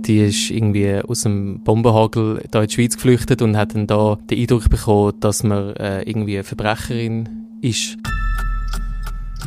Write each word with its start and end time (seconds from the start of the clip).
Die 0.00 0.20
ist 0.20 0.50
irgendwie 0.50 1.00
aus 1.00 1.22
dem 1.22 1.62
Bombenhagel 1.64 2.44
da 2.50 2.62
in 2.62 2.68
die 2.68 2.74
Schweiz 2.74 2.94
geflüchtet 2.94 3.42
und 3.42 3.56
hat 3.56 3.74
dann 3.74 3.86
da 3.86 4.16
den 4.30 4.38
Eindruck 4.38 4.68
bekommen, 4.70 5.14
dass 5.20 5.42
man 5.42 5.74
äh, 5.76 6.02
irgendwie 6.02 6.36
eine 6.36 6.44
Verbrecherin 6.44 7.28
ist. 7.60 7.96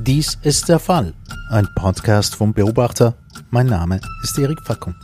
Dies 0.01 0.37
ist 0.43 0.69
der 0.69 0.79
Fall. 0.79 1.13
Ein 1.49 1.67
Podcast 1.75 2.35
vom 2.35 2.53
Beobachter. 2.53 3.15
Mein 3.49 3.67
Name 3.67 3.99
ist 4.23 4.37
Erik 4.37 4.61
Fackung. 4.61 4.95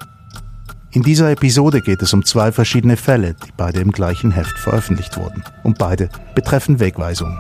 In 0.91 1.04
dieser 1.04 1.31
Episode 1.31 1.82
geht 1.82 2.02
es 2.02 2.14
um 2.14 2.23
zwei 2.23 2.52
verschiedene 2.52 2.98
Fälle, 2.98 3.36
die 3.45 3.52
beide 3.55 3.82
im 3.82 3.91
gleichen 3.91 4.32
Heft 4.32 4.57
veröffentlicht 4.57 5.18
wurden. 5.18 5.43
Und 5.64 5.77
beide 5.77 6.09
betreffen 6.34 6.79
Wegweisungen. 6.79 7.38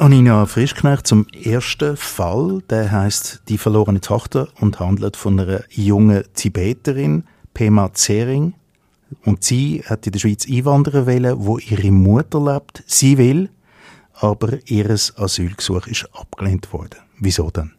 Anina 0.00 0.46
Frischknecht 0.46 1.08
zum 1.08 1.26
ersten 1.30 1.96
Fall, 1.96 2.62
der 2.70 2.92
heißt 2.92 3.42
Die 3.48 3.58
verlorene 3.58 4.00
Tochter 4.00 4.46
und 4.60 4.78
handelt 4.78 5.16
von 5.16 5.40
einer 5.40 5.64
jungen 5.70 6.22
Tibeterin, 6.34 7.24
Pema 7.52 7.92
Zering. 7.94 8.54
Und 9.24 9.42
sie 9.42 9.82
hat 9.84 10.06
in 10.06 10.12
der 10.12 10.20
Schweiz 10.20 10.46
einwandern 10.48 11.04
wollen, 11.04 11.44
wo 11.44 11.58
ihre 11.58 11.90
Mutter 11.90 12.38
lebt. 12.40 12.84
Sie 12.86 13.18
will, 13.18 13.50
aber 14.14 14.58
ihr 14.66 14.88
Asylgesuch 14.88 15.88
ist 15.88 16.08
abgelehnt 16.12 16.72
worden. 16.72 17.00
Wieso 17.18 17.50
denn? 17.50 17.72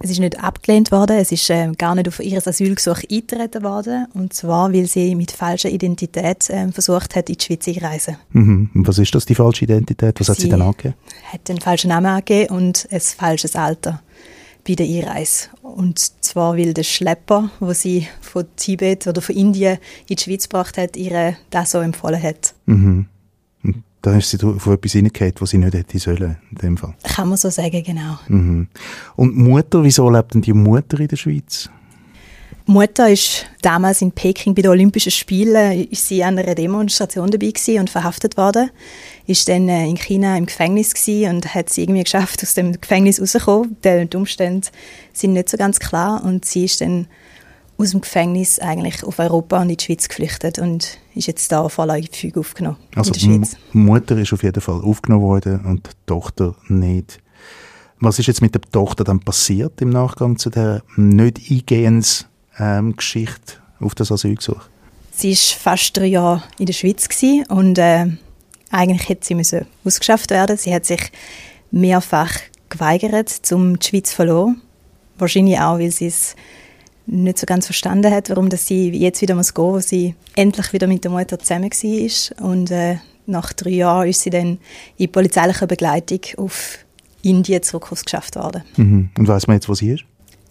Es 0.00 0.10
ist 0.10 0.20
nicht 0.20 0.42
abgelehnt 0.42 0.92
worden, 0.92 1.16
es 1.16 1.32
ist 1.32 1.50
äh, 1.50 1.72
gar 1.76 1.94
nicht 1.94 2.08
auf 2.08 2.20
ihr 2.20 2.38
Asylgesuch 2.44 3.00
eingetreten 3.10 3.62
worden. 3.62 4.06
Und 4.14 4.32
zwar, 4.32 4.72
weil 4.72 4.86
sie 4.86 5.14
mit 5.14 5.32
falscher 5.32 5.70
Identität 5.70 6.48
äh, 6.50 6.70
versucht 6.70 7.16
hat, 7.16 7.28
in 7.28 7.36
die 7.36 7.44
Schweiz 7.44 7.66
einzureisen. 7.66 8.16
Mhm. 8.30 8.70
Und 8.74 8.86
was 8.86 8.98
ist 8.98 9.14
das, 9.14 9.26
die 9.26 9.34
falsche 9.34 9.64
Identität? 9.64 10.20
Was 10.20 10.26
sie 10.26 10.32
hat 10.32 10.40
sie 10.40 10.48
denn 10.48 10.62
angegeben? 10.62 10.94
hat 11.32 11.50
einen 11.50 11.60
falschen 11.60 11.88
Namen 11.88 12.06
angegeben 12.06 12.54
und 12.54 12.88
ein 12.90 13.00
falsches 13.00 13.56
Alter 13.56 14.00
bei 14.66 14.74
der 14.74 14.86
Einreise. 14.86 15.48
Und 15.62 15.98
zwar, 16.24 16.56
weil 16.56 16.74
der 16.74 16.84
Schlepper, 16.84 17.50
wo 17.58 17.72
sie 17.72 18.06
von 18.20 18.44
Tibet 18.56 19.06
oder 19.06 19.20
von 19.20 19.34
Indien 19.34 19.78
in 20.08 20.16
die 20.16 20.22
Schweiz 20.22 20.48
gebracht 20.48 20.78
hat, 20.78 20.96
ihr 20.96 21.36
das 21.50 21.72
so 21.72 21.78
empfohlen 21.78 22.22
hat. 22.22 22.54
Mhm. 22.66 23.06
Da 24.02 24.16
ist 24.16 24.30
sie 24.30 24.38
auf 24.44 24.66
etwas 24.66 24.92
hineingehauen, 24.92 25.34
was 25.40 25.50
sie 25.50 25.58
nicht 25.58 25.74
hätte 25.74 25.98
sollen, 25.98 26.36
in 26.50 26.58
dem 26.58 26.76
Fall. 26.76 26.94
Kann 27.02 27.28
man 27.28 27.36
so 27.36 27.50
sagen, 27.50 27.82
genau. 27.82 28.18
Mhm. 28.28 28.68
Und 29.16 29.36
Mutter, 29.36 29.82
wieso 29.82 30.08
lebt 30.08 30.34
denn 30.34 30.42
die 30.42 30.52
Mutter 30.52 31.00
in 31.00 31.08
der 31.08 31.16
Schweiz? 31.16 31.68
Mutter 32.70 33.08
ist 33.08 33.46
damals 33.62 34.02
in 34.02 34.12
Peking 34.12 34.54
bei 34.54 34.60
den 34.60 34.70
Olympischen 34.70 35.10
Spielen 35.10 35.88
ist 35.90 36.06
sie 36.06 36.22
an 36.22 36.38
einer 36.38 36.54
Demonstration 36.54 37.30
dabei 37.30 37.50
und 37.80 37.88
verhaftet 37.88 38.36
worden. 38.36 38.70
Ist 39.26 39.48
dann 39.48 39.70
äh, 39.70 39.86
in 39.86 39.96
China 39.96 40.36
im 40.36 40.44
Gefängnis 40.44 40.92
und 41.08 41.54
hat 41.54 41.70
es 41.70 41.78
irgendwie 41.78 42.04
geschafft, 42.04 42.42
aus 42.42 42.52
dem 42.52 42.78
Gefängnis 42.78 43.22
rauszukommen. 43.22 43.78
Die 43.82 44.14
Umstände 44.14 44.68
sind 45.14 45.32
nicht 45.32 45.48
so 45.48 45.56
ganz 45.56 45.80
klar 45.80 46.22
und 46.22 46.44
sie 46.44 46.66
ist 46.66 46.82
dann 46.82 47.06
aus 47.78 47.92
dem 47.92 48.00
Gefängnis 48.00 48.58
eigentlich 48.58 49.04
auf 49.04 49.20
Europa 49.20 49.62
und 49.62 49.70
in 49.70 49.76
die 49.76 49.84
Schweiz 49.84 50.08
geflüchtet 50.08 50.58
und 50.58 50.98
ist 51.14 51.28
jetzt 51.28 51.50
da 51.52 51.68
vorläufig 51.68 52.36
aufgenommen 52.36 52.76
also. 52.94 53.12
Die 53.12 53.40
Mutter 53.72 54.18
ist 54.18 54.32
auf 54.32 54.42
jeden 54.42 54.60
Fall 54.60 54.82
aufgenommen 54.82 55.22
worden 55.22 55.64
und 55.64 55.86
die 55.86 55.90
Tochter 56.06 56.56
nicht. 56.66 57.20
Was 58.00 58.18
ist 58.18 58.26
jetzt 58.26 58.42
mit 58.42 58.54
der 58.54 58.62
Tochter 58.62 59.04
dann 59.04 59.20
passiert 59.20 59.80
im 59.80 59.90
Nachgang 59.90 60.38
zu 60.38 60.50
der 60.50 60.82
nicht 60.96 61.40
eingehenden 61.50 62.04
ähm, 62.58 62.96
Geschichte 62.96 63.54
auf 63.80 63.94
das 63.94 64.10
Asylgesuch? 64.10 64.62
Sie 65.12 65.32
war 65.32 65.58
fast 65.58 65.96
drei 65.96 66.06
Jahre 66.06 66.42
in 66.58 66.66
der 66.66 66.72
Schweiz 66.72 67.08
und 67.48 67.78
äh, 67.78 68.06
eigentlich 68.70 69.08
hätte 69.08 69.26
sie 69.26 69.34
müssen 69.34 69.66
ausgeschafft 69.84 70.30
werden. 70.30 70.56
Sie 70.56 70.74
hat 70.74 70.84
sich 70.84 71.10
mehrfach 71.70 72.32
geweigert, 72.68 73.40
um 73.52 73.78
die 73.78 73.86
Schweiz 73.86 74.10
zu 74.10 74.16
verloren. 74.16 74.62
Wahrscheinlich 75.16 75.58
auch, 75.58 75.78
weil 75.78 75.90
sie 75.90 76.06
es 76.06 76.36
nicht 77.08 77.38
so 77.38 77.46
ganz 77.46 77.66
verstanden 77.66 78.12
hat, 78.12 78.28
warum 78.28 78.48
dass 78.50 78.66
sie 78.66 78.90
jetzt 78.90 79.22
wieder 79.22 79.34
muss 79.34 79.54
gehen, 79.54 79.64
wo 79.64 79.80
sie 79.80 80.14
endlich 80.36 80.72
wieder 80.72 80.86
mit 80.86 81.04
der 81.04 81.10
Mutter 81.10 81.38
zusammen 81.38 81.70
war. 81.70 82.46
Und 82.46 82.70
äh, 82.70 82.96
nach 83.26 83.52
drei 83.52 83.70
Jahren 83.70 84.08
ist 84.08 84.20
sie 84.20 84.30
dann 84.30 84.58
in 84.98 85.10
polizeilicher 85.10 85.66
Begleitung 85.66 86.20
auf 86.36 86.78
Indien 87.22 87.62
zurück 87.62 87.90
geschafft 88.04 88.36
worden. 88.36 88.62
Mhm. 88.76 89.10
Und 89.18 89.28
weiß 89.28 89.46
man 89.46 89.56
jetzt, 89.56 89.68
wo 89.68 89.74
sie 89.74 89.90
ist? 89.90 90.04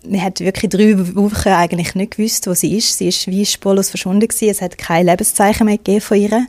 Man 0.08 0.22
hat 0.22 0.40
wirklich 0.40 0.70
drei 0.70 0.98
Wochen 1.16 1.50
eigentlich 1.50 1.96
nicht 1.96 2.18
gewusst, 2.18 2.48
wo 2.48 2.54
sie 2.54 2.78
ist. 2.78 2.98
Sie 2.98 3.08
ist 3.08 3.28
wie 3.28 3.46
spurlos 3.46 3.90
verschwunden 3.90 4.28
gewesen. 4.28 4.50
Es 4.50 4.62
hat 4.62 4.78
kein 4.78 5.06
Lebenszeichen 5.06 5.66
mehr 5.66 5.78
gegeben 5.78 6.02
von 6.02 6.18
ihr. 6.18 6.48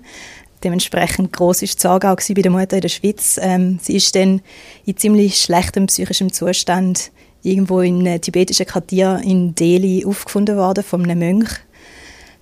Dementsprechend 0.65 1.33
groß 1.33 1.62
ist 1.62 1.78
die 1.78 1.83
Sorge 1.83 2.10
auch 2.10 2.16
bei 2.16 2.43
der 2.43 2.50
Mutter 2.50 2.77
in 2.77 2.83
der 2.83 2.88
Schweiz. 2.88 3.38
Ähm, 3.41 3.78
sie 3.81 3.97
ist 3.97 4.15
dann 4.15 4.41
in 4.87 4.97
ziemlich 4.97 5.37
schlechtem 5.37 5.87
psychischem 5.87 6.33
Zustand 6.33 7.10
irgendwo 7.43 7.81
in 7.81 8.06
einem 8.06 8.21
tibetischen 8.21 8.66
Quartier 8.66 9.21
in 9.25 9.54
Delhi 9.54 10.04
aufgefunden 10.04 10.56
worden 10.56 10.84
von 10.84 11.03
einem 11.03 11.19
Mönch, 11.19 11.50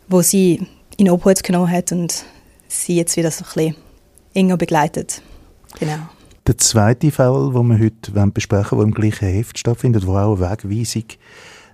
wo 0.09 0.23
sie 0.23 0.67
in 0.97 1.11
Obhut 1.11 1.43
genommen 1.43 1.71
hat 1.71 1.93
und 1.93 2.25
sie 2.69 2.97
jetzt 2.97 3.17
wieder 3.17 3.31
so 3.31 3.45
ein 3.45 3.51
bisschen 3.55 3.77
enger 4.35 4.57
begleitet. 4.57 5.23
Genau. 5.79 6.09
Der 6.47 6.59
zweite 6.59 7.11
Fall, 7.11 7.53
den 7.53 7.67
wir 7.69 7.79
heute 7.79 8.31
besprechen 8.31 8.79
wollen, 8.79 8.93
der 8.93 9.03
im 9.03 9.11
gleichen 9.11 9.29
Heft 9.29 9.59
stattfindet, 9.59 10.07
wo 10.07 10.17
auch 10.17 10.41
eine 10.41 10.51
Wegweisung 10.51 11.05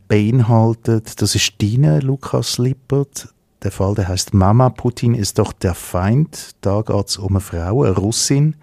beinhaltet, 0.08 1.20
das 1.20 1.34
ist 1.34 1.54
deine, 1.60 2.00
Lukas 2.00 2.58
Lippert. 2.58 3.28
Der 3.62 3.70
Fall, 3.70 3.94
der 3.94 4.08
heißt 4.08 4.34
Mama 4.34 4.70
Putin 4.70 5.14
ist 5.14 5.38
doch 5.38 5.52
der 5.52 5.74
Feind. 5.74 6.56
Da 6.62 6.82
geht 6.82 7.08
es 7.08 7.16
um 7.16 7.32
eine 7.32 7.40
Frau, 7.40 7.82
eine 7.82 7.94
Russin. 7.94 8.56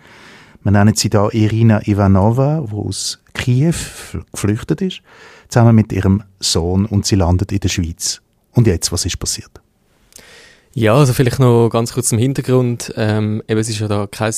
Wir 0.70 0.74
nennen 0.78 0.94
sie 0.94 1.10
da 1.10 1.30
Irina 1.32 1.82
Ivanova, 1.88 2.64
die 2.70 2.76
aus 2.76 3.18
Kiew 3.34 3.74
geflüchtet 4.32 4.82
ist, 4.82 5.02
zusammen 5.48 5.74
mit 5.74 5.92
ihrem 5.92 6.22
Sohn 6.40 6.86
und 6.86 7.08
sie 7.08 7.16
landet 7.16 7.52
in 7.52 7.60
der 7.60 7.70
Schweiz. 7.70 8.22
Und 8.52 8.68
jetzt, 8.68 8.92
was 8.92 9.04
ist 9.04 9.18
passiert? 9.18 9.50
Ja, 10.76 10.94
also 10.94 11.14
vielleicht 11.14 11.40
noch 11.40 11.70
ganz 11.70 11.94
kurz 11.94 12.10
zum 12.10 12.20
Hintergrund. 12.20 12.94
Ähm, 12.98 13.42
eben, 13.48 13.60
es 13.60 13.68
ist 13.68 13.80
ja 13.80 13.88
da 13.88 14.06
kein, 14.06 14.32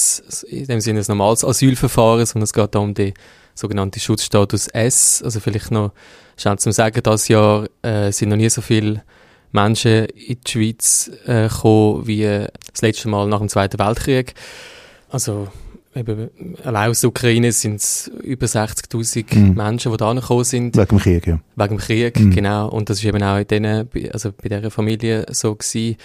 in 0.47 0.67
dem 0.67 0.79
Sinne 0.79 1.01
ein 1.01 1.05
normales 1.09 1.43
Asylverfahren, 1.43 2.25
sondern 2.25 2.45
es 2.45 2.53
geht 2.53 2.75
da 2.75 2.79
um 2.79 2.93
den 2.93 3.13
sogenannten 3.53 3.99
Schutzstatus 3.99 4.69
S. 4.69 5.21
Also 5.21 5.41
vielleicht 5.41 5.71
noch 5.71 5.91
schnell 6.37 6.57
zum 6.59 6.71
Sagen, 6.71 7.03
das 7.03 7.27
Jahr 7.27 7.67
äh, 7.81 8.13
sind 8.13 8.29
noch 8.29 8.37
nie 8.37 8.49
so 8.49 8.61
viele 8.61 9.03
Menschen 9.51 10.05
in 10.05 10.37
die 10.47 10.49
Schweiz 10.49 11.11
äh, 11.25 11.49
gekommen 11.49 12.07
wie 12.07 12.23
das 12.23 12.81
letzte 12.81 13.09
Mal 13.09 13.27
nach 13.27 13.39
dem 13.39 13.49
Zweiten 13.49 13.79
Weltkrieg. 13.79 14.33
Also 15.09 15.49
eben, 15.96 16.29
allein 16.63 16.90
aus 16.90 17.02
der 17.02 17.09
Ukraine 17.09 17.52
sind 17.52 17.75
es 17.75 18.12
über 18.24 18.46
60.000 18.46 19.35
mhm. 19.35 19.53
Menschen, 19.56 19.91
die 19.91 19.97
da 19.97 20.13
gekommen 20.13 20.44
sind. 20.44 20.75
Wegen 20.75 20.88
dem 20.88 21.00
Krieg, 21.00 21.28
ja. 21.28 21.40
Wegen 21.56 21.69
dem 21.69 21.78
Krieg, 21.78 22.19
mhm. 22.19 22.31
genau. 22.31 22.69
Und 22.69 22.90
das 22.90 23.00
ist 23.00 23.06
eben 23.06 23.22
auch 23.24 23.38
in 23.38 23.47
denen, 23.47 23.90
also 24.12 24.31
bei 24.31 24.50
dieser 24.50 24.72
Familie 24.72 25.25
so 25.29 25.56
gewesen. 25.56 25.97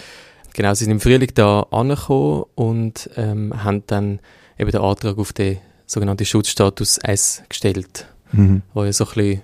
Genau, 0.53 0.73
sie 0.73 0.85
sind 0.85 0.91
im 0.91 0.99
Frühling 0.99 1.31
da 1.35 1.61
angekommen 1.71 2.45
und 2.55 3.09
ähm, 3.15 3.63
haben 3.63 3.83
dann 3.87 4.19
eben 4.57 4.71
den 4.71 4.81
Antrag 4.81 5.17
auf 5.17 5.33
den 5.33 5.57
sogenannten 5.85 6.25
Schutzstatus 6.25 6.97
S 6.97 7.43
gestellt, 7.47 8.07
mhm. 8.31 8.63
wo 8.73 8.83
ja 8.83 8.91
so 8.91 9.05
ein 9.05 9.13
bisschen, 9.13 9.41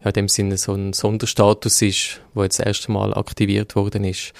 ja, 0.00 0.06
in 0.08 0.12
dem 0.12 0.28
Sinne 0.28 0.56
so 0.56 0.74
ein 0.74 0.92
Sonderstatus 0.92 1.82
ist, 1.82 2.20
wo 2.34 2.42
jetzt 2.42 2.58
das 2.58 2.66
erste 2.66 2.92
Mal 2.92 3.14
aktiviert 3.14 3.76
worden 3.76 4.04
ist, 4.04 4.32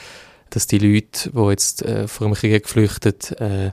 dass 0.50 0.66
die 0.66 0.78
Leute, 0.78 1.30
die 1.30 1.50
jetzt 1.50 1.82
äh, 1.82 2.08
vor 2.08 2.26
dem 2.26 2.34
Krieg 2.34 2.62
geflüchtet, 2.62 3.32
äh, 3.40 3.72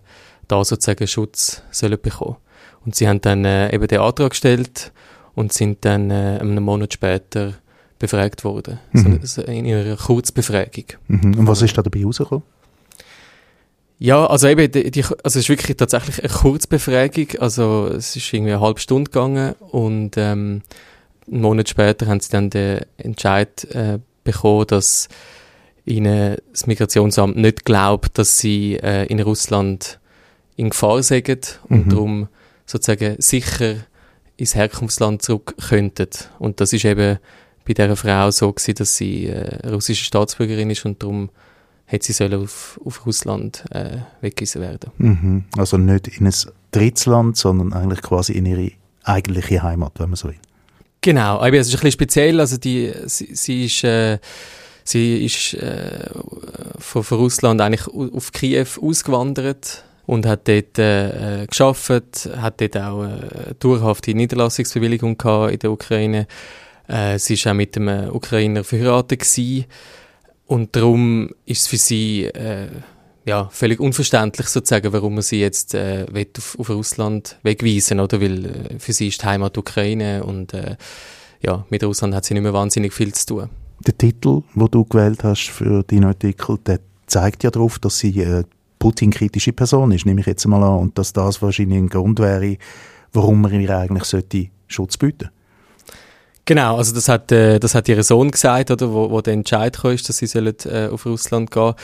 da 0.54 0.64
sozusagen 0.64 1.08
Schutz 1.08 1.64
sollen 1.72 1.98
bekommen. 2.02 2.38
Und 2.86 2.96
sie 2.96 3.08
haben 3.08 3.22
dann 3.22 3.46
äh, 3.46 3.74
eben 3.74 3.88
den 3.88 4.00
Antrag 4.00 4.32
gestellt 4.32 4.92
und 5.36 5.54
sind 5.54 5.86
dann 5.86 6.12
äh, 6.12 6.38
einen 6.40 6.64
Monat 6.64 6.94
später 6.94 7.54
befragt 7.98 8.44
worden. 8.44 8.80
Mhm. 8.92 9.20
So, 9.24 9.42
in 9.42 9.66
ihrer 9.66 9.96
Kurzbefragung. 9.96 10.86
Mhm. 11.08 11.40
Und 11.40 11.48
was 11.48 11.62
ist 11.62 11.78
da 11.78 11.82
dabei 11.82 12.04
rausgekommen? 12.04 12.44
Ja, 14.00 14.26
also 14.26 14.48
eben, 14.48 14.70
die, 14.70 14.92
die, 14.92 15.04
also 15.04 15.16
es 15.24 15.36
ist 15.38 15.50
wirklich 15.50 15.78
tatsächlich 15.78 16.22
eine 16.22 16.34
Kurzbefragung. 16.34 17.28
Also 17.40 17.88
es 17.88 18.16
ist 18.16 18.34
irgendwie 18.34 18.52
eine 18.52 18.62
halbe 18.62 18.80
Stunde 18.80 19.10
gegangen 19.10 19.54
und 19.60 20.18
ähm, 20.18 20.62
einen 21.32 21.42
Monat 21.42 21.70
später 21.70 22.08
haben 22.08 22.20
sie 22.20 22.32
dann 22.32 22.50
den 22.50 22.82
Entscheid 22.98 23.64
äh, 23.72 24.00
bekommen, 24.26 24.68
dass 24.68 25.08
ihnen 25.86 26.38
das 26.52 26.68
Migrationsamt 26.68 27.38
nicht 27.38 27.66
glaubt, 27.66 28.18
dass 28.18 28.38
sie 28.38 28.76
äh, 28.76 29.06
in 29.06 29.22
Russland 29.22 30.00
in 30.56 30.70
Gefahr 30.70 31.04
sind 31.04 31.60
und 31.70 31.88
mhm. 31.88 31.90
darum 31.90 32.28
sozusagen 32.66 33.16
sicher 33.20 33.76
ins 34.38 34.56
Herkunftsland 34.56 35.22
zurück 35.22 35.56
könnten. 35.70 36.10
Und 36.40 36.60
das 36.60 36.74
ist 36.74 36.86
eben 36.86 37.20
bei 37.66 37.74
dieser 37.74 37.96
Frau 37.96 38.32
so 38.32 38.52
gewesen, 38.52 38.76
dass 38.76 38.98
sie 38.98 39.28
äh, 39.28 39.68
russische 39.68 40.04
Staatsbürgerin 40.06 40.70
ist 40.70 40.86
und 40.86 41.02
darum 41.02 41.30
hätte 41.86 42.08
sie 42.08 42.14
sollen 42.14 42.42
auf, 42.42 42.80
auf 42.84 43.06
Russland 43.06 43.66
äh, 43.72 43.98
weggewiesen 44.22 44.62
werden. 44.62 44.92
Mhm. 44.98 45.44
Also 45.58 45.78
nicht 45.78 46.08
in 46.08 46.28
ein 46.28 46.34
Drittland, 46.72 47.38
sondern 47.38 47.74
eigentlich 47.74 48.02
quasi 48.02 48.34
in 48.34 48.46
ihre 48.46 48.72
eigentliche 49.04 49.62
Heimat, 49.62 49.94
wenn 50.00 50.10
man 50.10 50.16
so 50.16 50.30
will. 50.30 50.36
Genau, 51.02 51.38
aber 51.38 51.54
es 51.54 51.68
ist 51.68 51.74
ein 51.74 51.78
bisschen 51.78 51.92
speziell, 51.92 52.40
also 52.40 52.58
die, 52.58 52.92
sie, 53.06 53.36
sie 53.36 53.66
ist... 53.66 53.84
Äh, 53.84 54.20
Sie 54.86 55.24
ist 55.24 55.54
äh, 55.54 56.10
von, 56.78 57.04
von 57.04 57.18
Russland 57.18 57.62
eigentlich 57.62 57.88
auf 57.88 58.34
Kiew 58.34 58.68
ausgewandert 58.82 59.86
und 60.06 60.26
hat 60.26 60.48
dort 60.48 60.78
äh, 60.80 61.46
geschafft, 61.48 62.30
hat 62.38 62.62
dort 62.62 62.78
auch 62.78 63.02
eine 63.02 63.56
dauerhafte 63.60 64.14
Niederlassungsbewilligung 64.14 65.22
in 65.50 65.60
der 65.60 65.72
Ukraine, 65.72 66.28
Äh, 66.88 67.18
sie 67.20 67.36
ist 67.36 67.48
auch 67.48 67.54
mit 67.54 67.78
einem 67.78 68.14
Ukrainer 68.14 68.64
verheiratet 68.64 69.20
gewesen. 69.20 69.66
und 70.46 70.76
darum 70.76 71.30
ist 71.46 71.62
es 71.62 71.68
für 71.68 71.78
sie 71.78 72.26
äh, 72.26 72.68
ja, 73.26 73.48
völlig 73.52 73.80
unverständlich 73.80 74.48
sozusagen, 74.48 74.92
warum 74.92 75.14
man 75.14 75.24
sie 75.24 75.40
jetzt 75.40 75.74
äh, 75.74 76.06
auf, 76.38 76.60
auf 76.60 76.70
Russland 76.70 77.40
wegweisen 77.44 78.02
oder 78.02 78.20
weil 78.20 78.46
äh, 78.46 78.80
für 78.80 78.92
sie 78.92 79.08
ist 79.08 79.22
die 79.22 79.26
Heimat 79.26 79.58
Ukraine 79.58 80.26
und 80.26 80.54
äh, 80.54 80.76
ja, 81.42 81.66
mit 81.70 81.84
Russland 81.84 82.14
hat 82.16 82.26
sie 82.26 82.34
nicht 82.34 82.44
mehr 82.44 82.54
wahnsinnig 82.54 82.94
viel 82.94 83.14
zu 83.14 83.26
tun. 83.26 83.50
Der 83.88 83.98
Titel, 83.98 84.44
wo 84.54 84.68
du 84.68 84.84
gewählt 84.84 85.24
hast 85.24 85.50
für 85.50 85.84
deinen 85.84 86.06
Artikel, 86.06 86.58
der 86.66 86.80
zeigt 87.08 87.44
ja 87.44 87.52
darauf, 87.52 87.80
dass 87.80 88.00
sie 88.00 88.20
äh, 88.20 88.44
Putin-kritische 88.84 89.54
Person 89.54 89.94
ist, 89.94 90.06
nehme 90.06 90.20
ich 90.20 90.28
jetzt 90.28 90.46
mal 90.46 90.62
an, 90.62 90.78
und 90.78 90.98
dass 90.98 91.14
das 91.14 91.42
wahrscheinlich 91.42 91.78
ein 91.78 91.88
Grund 91.88 92.20
wäre, 92.20 92.58
warum 93.14 93.40
man 93.40 93.58
ihr 93.62 93.70
eigentlich 93.70 94.04
sollte 94.04 94.48
Schutz 94.68 94.98
bieten 94.98 95.30
Genau, 96.44 96.76
also 96.76 96.94
das 96.94 97.08
hat, 97.08 97.32
äh, 97.32 97.60
das 97.60 97.76
hat 97.76 97.88
ihr 97.88 98.04
Sohn 98.04 98.30
gesagt, 98.30 98.72
oder, 98.72 98.92
wo, 98.92 99.10
wo 99.10 99.22
der 99.22 99.36
Entscheid 99.36 99.78
kam, 99.82 99.96
dass 99.96 100.18
sie 100.18 100.28
sollen, 100.28 100.54
äh, 100.66 100.90
auf 100.92 101.06
Russland 101.06 101.50
gehen 101.50 101.76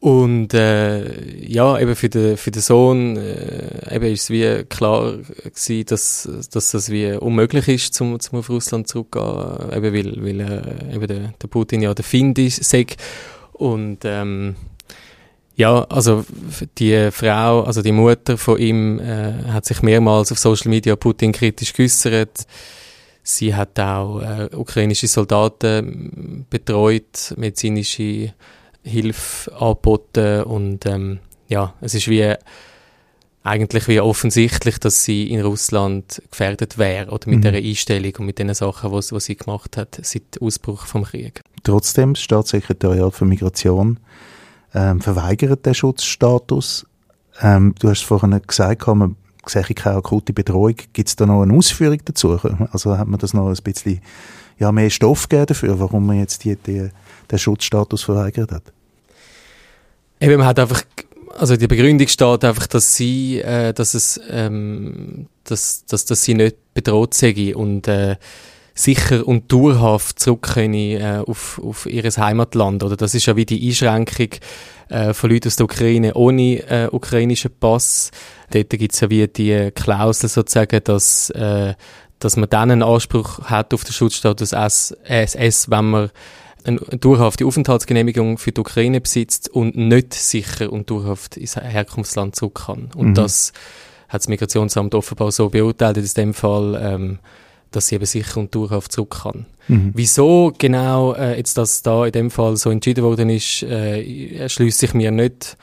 und 0.00 0.54
äh, 0.54 1.46
ja, 1.46 1.78
eben 1.78 1.94
für 1.94 2.08
den, 2.08 2.38
für 2.38 2.50
den 2.50 2.62
Sohn 2.62 3.18
äh, 3.18 3.94
eben 3.94 4.06
ist 4.06 4.22
es 4.22 4.30
wie 4.30 4.64
klar 4.64 5.18
gewesen, 5.18 5.84
dass, 5.84 6.26
dass 6.50 6.70
das 6.70 6.90
wie 6.90 7.12
unmöglich 7.12 7.68
ist, 7.68 7.92
zum, 7.92 8.18
zum 8.18 8.38
auf 8.38 8.48
Russland 8.48 8.88
zurückzugehen, 8.88 9.72
eben 9.74 9.94
weil, 9.94 10.24
weil 10.24 10.40
äh, 10.40 10.94
eben 10.94 11.06
der, 11.06 11.34
der 11.42 11.48
Putin 11.48 11.82
ja 11.82 11.92
der 11.92 12.04
Find 12.04 12.38
ist. 12.38 12.74
Und 13.52 13.98
ähm, 14.04 14.56
ja, 15.56 15.84
also 15.84 16.24
die 16.78 17.10
Frau, 17.12 17.62
also 17.62 17.82
die 17.82 17.92
Mutter 17.92 18.36
von 18.36 18.58
ihm, 18.58 18.98
äh, 18.98 19.32
hat 19.52 19.64
sich 19.66 19.82
mehrmals 19.82 20.32
auf 20.32 20.38
Social 20.38 20.70
Media 20.70 20.96
Putin 20.96 21.32
kritisch 21.32 21.72
geäußert. 21.72 22.46
Sie 23.22 23.54
hat 23.54 23.78
auch 23.78 24.20
äh, 24.20 24.48
ukrainische 24.54 25.06
Soldaten 25.06 26.46
betreut, 26.50 27.34
medizinische 27.36 28.34
Hilfe 28.82 29.50
angeboten 29.58 30.42
und 30.42 30.86
ähm, 30.86 31.20
ja, 31.48 31.74
es 31.80 31.94
ist 31.94 32.08
wie 32.08 32.34
eigentlich 33.44 33.88
wie 33.88 34.00
offensichtlich, 34.00 34.78
dass 34.78 35.04
sie 35.04 35.30
in 35.30 35.40
Russland 35.42 36.22
gefährdet 36.30 36.78
wäre 36.78 37.10
oder 37.10 37.28
mit 37.28 37.38
mhm. 37.38 37.42
der 37.42 37.54
Einstellung 37.54 38.12
und 38.18 38.26
mit 38.26 38.38
den 38.38 38.52
Sachen, 38.54 38.90
was 38.90 39.12
was 39.12 39.26
sie 39.26 39.36
gemacht 39.36 39.76
hat 39.76 40.00
seit 40.02 40.40
Ausbruch 40.40 40.86
vom 40.86 41.04
Krieg. 41.04 41.42
Trotzdem, 41.62 42.14
das 42.14 42.22
Staatssekretariat 42.22 43.14
für 43.14 43.24
Migration 43.24 44.00
ähm, 44.74 45.00
verweigert 45.00 45.64
den 45.64 45.74
Schutzstatus. 45.74 46.86
Ähm, 47.40 47.74
du 47.78 47.88
hast 47.88 48.02
vorhin 48.02 48.40
gesagt, 48.46 48.86
man 48.86 49.16
sehe 49.46 49.62
keine 49.62 49.96
akute 49.96 50.32
Bedrohung. 50.32 50.76
Gibt 50.92 51.08
es 51.08 51.16
da 51.16 51.26
noch 51.26 51.42
eine 51.42 51.54
Ausführung 51.54 52.00
dazu? 52.04 52.38
Also 52.72 52.96
hat 52.96 53.08
man 53.08 53.18
das 53.18 53.34
noch 53.34 53.48
ein 53.48 53.62
bisschen 53.62 54.00
ja, 54.58 54.72
mehr 54.72 54.90
Stoff 54.90 55.28
gegeben 55.28 55.46
dafür, 55.46 55.78
warum 55.80 56.06
man 56.06 56.18
jetzt 56.18 56.44
die, 56.44 56.56
die, 56.56 56.90
den 57.30 57.38
Schutzstatus 57.38 58.04
verweigert 58.04 58.52
hat? 58.52 58.72
Eben, 60.20 60.38
man 60.38 60.46
hat 60.46 60.58
einfach, 60.58 60.82
also 61.36 61.56
die 61.56 61.66
Begründung 61.66 62.06
steht 62.06 62.44
einfach, 62.44 62.66
dass 62.66 62.94
sie, 62.94 63.40
äh, 63.40 63.72
dass 63.72 63.94
es, 63.94 64.20
ähm, 64.30 65.26
dass, 65.44 65.84
dass, 65.86 66.04
dass 66.04 66.22
sie 66.22 66.34
nicht 66.34 66.56
bedroht 66.72 67.14
sei 67.14 67.54
und 67.54 67.88
äh, 67.88 68.16
sicher 68.74 69.26
und 69.26 69.52
dauerhaft 69.52 70.18
zurück 70.18 70.42
können, 70.54 70.74
äh, 70.74 71.22
auf, 71.24 71.60
auf 71.64 71.86
ihr 71.86 72.02
Heimatland. 72.02 72.82
Oder 72.82 72.96
das 72.96 73.14
ist 73.14 73.26
ja 73.26 73.36
wie 73.36 73.46
die 73.46 73.68
Einschränkung 73.68 74.28
äh, 74.88 75.14
von 75.14 75.30
Leuten 75.30 75.48
aus 75.48 75.56
der 75.56 75.64
Ukraine 75.64 76.14
ohne 76.14 76.58
äh, 76.68 76.88
ukrainischen 76.90 77.52
Pass. 77.58 78.10
Dort 78.50 78.70
gibt 78.70 78.92
es 78.92 79.00
ja 79.00 79.10
wie 79.10 79.26
die 79.28 79.70
Klausel 79.74 80.28
sozusagen, 80.28 80.82
dass, 80.82 81.30
äh, 81.30 81.74
dass 82.18 82.36
man 82.36 82.50
dann 82.50 82.72
einen 82.72 82.82
Anspruch 82.82 83.42
hat 83.44 83.72
auf 83.72 83.84
den 83.84 83.92
Schutzstatus 83.92 84.52
SS, 84.52 85.70
wenn 85.70 85.90
man 85.90 86.10
eine 86.64 86.78
dauerhafte 86.78 87.46
Aufenthaltsgenehmigung 87.46 88.38
für 88.38 88.50
die 88.50 88.60
Ukraine 88.60 89.00
besitzt 89.00 89.48
und 89.50 89.76
nicht 89.76 90.14
sicher 90.14 90.72
und 90.72 90.90
dauerhaft 90.90 91.36
ins 91.36 91.56
Herkunftsland 91.56 92.34
zurück 92.34 92.62
kann. 92.66 92.90
Und 92.96 93.10
mhm. 93.10 93.14
das 93.14 93.52
hat 94.08 94.22
das 94.22 94.28
Migrationsamt 94.28 94.94
offenbar 94.94 95.30
so 95.30 95.50
beurteilt, 95.50 95.98
in 95.98 96.08
dem 96.16 96.34
Fall, 96.34 96.80
ähm, 96.82 97.18
dass 97.76 97.88
sie 97.88 97.96
eben 97.96 98.06
sicher 98.06 98.40
und 98.40 98.54
dauerhaft 98.54 98.92
zurück 98.92 99.20
kann. 99.22 99.46
Mhm. 99.68 99.92
Wieso 99.94 100.52
genau 100.56 101.14
äh, 101.14 101.36
jetzt 101.36 101.56
das 101.56 101.82
da 101.82 102.06
in 102.06 102.12
dem 102.12 102.30
Fall 102.30 102.56
so 102.56 102.70
entschieden 102.70 103.04
worden 103.04 103.30
ist, 103.30 103.62
äh, 103.62 104.36
erschließt 104.36 104.78
sich 104.78 104.94
mir 104.94 105.10
nicht 105.10 105.56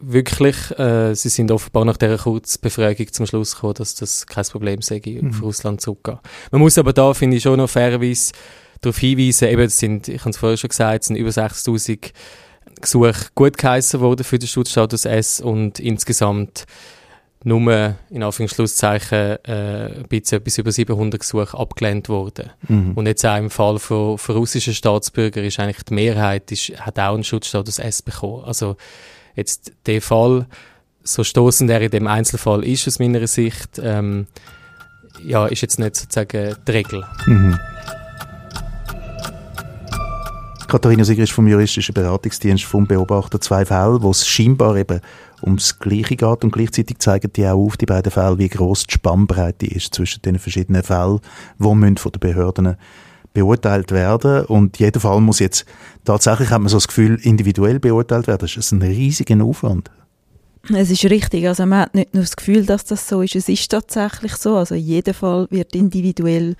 wirklich. 0.00 0.56
Äh, 0.78 1.14
sie 1.14 1.28
sind 1.28 1.50
offenbar 1.50 1.84
nach 1.84 1.96
dieser 1.96 2.18
Kurzbefragung 2.18 3.12
zum 3.12 3.26
Schluss 3.26 3.54
gekommen, 3.54 3.74
dass 3.74 3.94
das 3.94 4.26
kein 4.26 4.44
Problem 4.44 4.82
sei, 4.82 5.02
mhm. 5.04 5.30
auf 5.30 5.42
Russland 5.42 5.80
zurückzugehen. 5.80 6.20
Man 6.50 6.60
muss 6.60 6.78
aber 6.78 6.92
da, 6.92 7.14
finde 7.14 7.36
ich, 7.36 7.42
schon 7.42 7.58
noch 7.58 7.70
fairerweise 7.70 8.32
darauf 8.80 8.98
hinweisen, 8.98 9.48
eben, 9.48 9.62
es 9.62 9.78
sind, 9.78 10.08
ich 10.08 10.20
habe 10.20 10.30
es 10.30 10.38
vorher 10.38 10.56
schon 10.56 10.68
gesagt, 10.68 11.02
es 11.02 11.08
sind 11.08 11.16
über 11.16 11.30
6000 11.30 12.12
Gesuche 12.80 13.26
gut 13.34 13.58
geheissen 13.58 14.00
worden 14.00 14.24
für 14.24 14.38
den 14.38 14.48
Schutzstatus 14.48 15.04
S 15.04 15.40
und 15.40 15.78
insgesamt 15.78 16.64
nur, 17.44 17.96
in 18.10 18.22
Anführungszeichen, 18.22 19.38
äh, 19.44 19.86
ein 19.96 20.08
bisschen 20.08 20.38
etwas 20.38 20.58
über 20.58 20.72
700 20.72 21.20
Gesuche 21.20 21.56
abgelehnt 21.56 22.08
worden. 22.08 22.50
Mhm. 22.68 22.92
Und 22.94 23.06
jetzt 23.06 23.24
auch 23.24 23.38
im 23.38 23.50
Fall 23.50 23.78
von, 23.78 24.18
von 24.18 24.36
russischen 24.36 24.74
Staatsbürgern 24.74 25.44
ist 25.44 25.58
eigentlich 25.58 25.84
die 25.84 25.94
Mehrheit, 25.94 26.52
ist, 26.52 26.70
hat 26.80 26.98
auch 26.98 27.14
einen 27.14 27.24
Schutzstatus 27.24 27.78
S 27.78 28.02
bekommen. 28.02 28.44
Also 28.44 28.76
jetzt 29.36 29.72
der 29.86 30.02
Fall, 30.02 30.46
so 31.02 31.24
stoßend 31.24 31.70
er 31.70 31.80
in 31.80 31.90
dem 31.90 32.06
Einzelfall 32.06 32.62
ist 32.64 32.86
aus 32.86 32.98
meiner 32.98 33.26
Sicht, 33.26 33.80
ähm, 33.82 34.26
ja, 35.24 35.46
ist 35.46 35.62
jetzt 35.62 35.78
nicht 35.78 35.96
sozusagen 35.96 36.56
die 36.66 36.70
Regel. 36.70 37.04
Mhm. 37.26 37.58
Katharina 40.70 41.02
Sieger 41.02 41.24
ist 41.24 41.32
vom 41.32 41.48
juristischen 41.48 41.94
Beratungsdienst 41.94 42.62
vom 42.62 42.86
Beobachter 42.86 43.40
zwei 43.40 43.64
Fälle, 43.64 44.00
wo 44.02 44.10
es 44.12 44.24
scheinbar 44.24 44.76
eben 44.76 45.00
ums 45.42 45.78
Gleiche 45.78 46.16
geht 46.16 46.44
und 46.44 46.52
gleichzeitig 46.52 46.98
zeigen 46.98 47.32
die 47.34 47.46
auch 47.46 47.58
auf, 47.58 47.76
die 47.76 47.86
beiden 47.86 48.12
Fälle, 48.12 48.38
wie 48.38 48.48
groß 48.48 48.84
die 48.84 48.94
Spannbreite 48.94 49.66
ist 49.66 49.94
zwischen 49.94 50.22
den 50.22 50.38
verschiedenen 50.38 50.82
Fällen, 50.82 51.20
die 51.58 51.64
von 51.64 51.80
den 52.12 52.20
Behörden 52.20 52.76
beurteilt 53.32 53.92
werden. 53.92 54.44
Und 54.46 54.78
jeder 54.78 55.00
Fall 55.00 55.20
muss 55.20 55.38
jetzt 55.38 55.64
tatsächlich, 56.04 56.50
hat 56.50 56.60
man 56.60 56.68
so 56.68 56.76
das 56.76 56.88
Gefühl, 56.88 57.18
individuell 57.22 57.78
beurteilt 57.78 58.26
werden. 58.26 58.40
Das 58.40 58.56
ist 58.56 58.72
ein 58.72 58.82
riesiger 58.82 59.42
Aufwand. 59.44 59.90
Es 60.68 60.90
ist 60.90 61.04
richtig, 61.04 61.48
also 61.48 61.64
man 61.64 61.80
hat 61.80 61.94
nicht 61.94 62.12
nur 62.12 62.22
das 62.22 62.36
Gefühl, 62.36 62.66
dass 62.66 62.84
das 62.84 63.08
so 63.08 63.22
ist, 63.22 63.34
es 63.34 63.48
ist 63.48 63.70
tatsächlich 63.70 64.36
so, 64.36 64.56
also 64.56 64.74
jeder 64.74 65.14
Fall 65.14 65.46
wird 65.50 65.74
individuell 65.74 66.54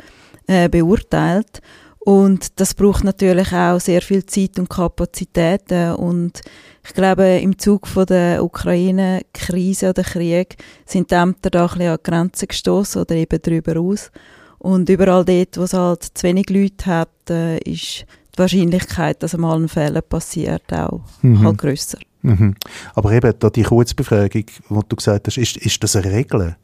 äh, 0.47 0.71
beurteilt 0.71 1.61
und 2.03 2.59
das 2.59 2.75
braucht 2.75 3.05
natürlich 3.05 3.53
auch 3.53 3.79
sehr 3.79 4.01
viel 4.01 4.25
Zeit 4.25 4.59
und 4.59 4.71
Kapazitäten. 4.71 5.93
Und 5.95 6.41
ich 6.83 6.95
glaube, 6.95 7.39
im 7.39 7.59
Zug 7.59 7.87
von 7.87 8.07
der 8.07 8.43
Ukraine-Krise 8.43 9.91
oder 9.91 10.03
Krieg 10.03 10.57
sind 10.87 11.11
die 11.11 11.15
Ämter 11.15 11.51
da 11.51 11.65
ein 11.65 11.69
bisschen 11.69 11.89
an 11.89 11.99
die 11.99 12.11
Grenzen 12.11 12.49
gestoßen 12.49 13.03
oder 13.03 13.15
eben 13.17 13.39
darüber 13.43 13.79
aus. 13.79 14.11
Und 14.59 14.89
überall 14.89 15.27
dort, 15.27 15.59
wo 15.59 15.63
es 15.63 15.75
halt 15.75 16.03
zu 16.03 16.23
wenig 16.23 16.49
Leute 16.49 16.87
hat, 16.87 17.11
äh, 17.29 17.59
ist 17.59 18.07
die 18.35 18.39
Wahrscheinlichkeit, 18.39 19.23
dass 19.23 19.35
einmal 19.35 19.59
ein 19.59 19.69
Fehler 19.69 20.03
passiert, 20.03 20.73
auch 20.73 21.03
mhm. 21.21 21.45
halt 21.45 21.59
grösser. 21.59 21.99
Mhm. 22.23 22.55
Aber 22.95 23.13
eben, 23.13 23.33
da 23.39 23.51
die 23.51 23.63
Kurzbefragung, 23.63 24.45
die 24.47 24.81
du 24.89 24.97
gesagt 24.97 25.27
hast, 25.27 25.39
ist, 25.39 25.57
ist 25.59 25.83
das 25.83 25.97
eine 25.97 26.13
Regel? 26.13 26.57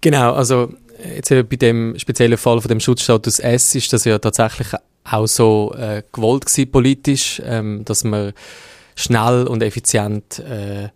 Genau, 0.00 0.34
also 0.34 0.72
jetzt 1.16 1.30
bei 1.30 1.56
dem 1.56 1.98
speziellen 1.98 2.38
Fall 2.38 2.60
von 2.60 2.68
dem 2.68 2.80
Schutzstatus 2.80 3.38
S 3.38 3.74
ist 3.74 3.92
das 3.92 4.04
ja 4.04 4.18
tatsächlich 4.18 4.68
auch 5.04 5.26
so 5.26 5.74
äh, 5.76 6.02
gewollt 6.12 6.46
gewesen, 6.46 6.70
politisch, 6.70 7.42
ähm, 7.44 7.84
dass 7.84 8.04
man 8.04 8.32
schnell 8.96 9.46
und 9.46 9.62
effizient 9.62 10.38
äh, 10.38 10.88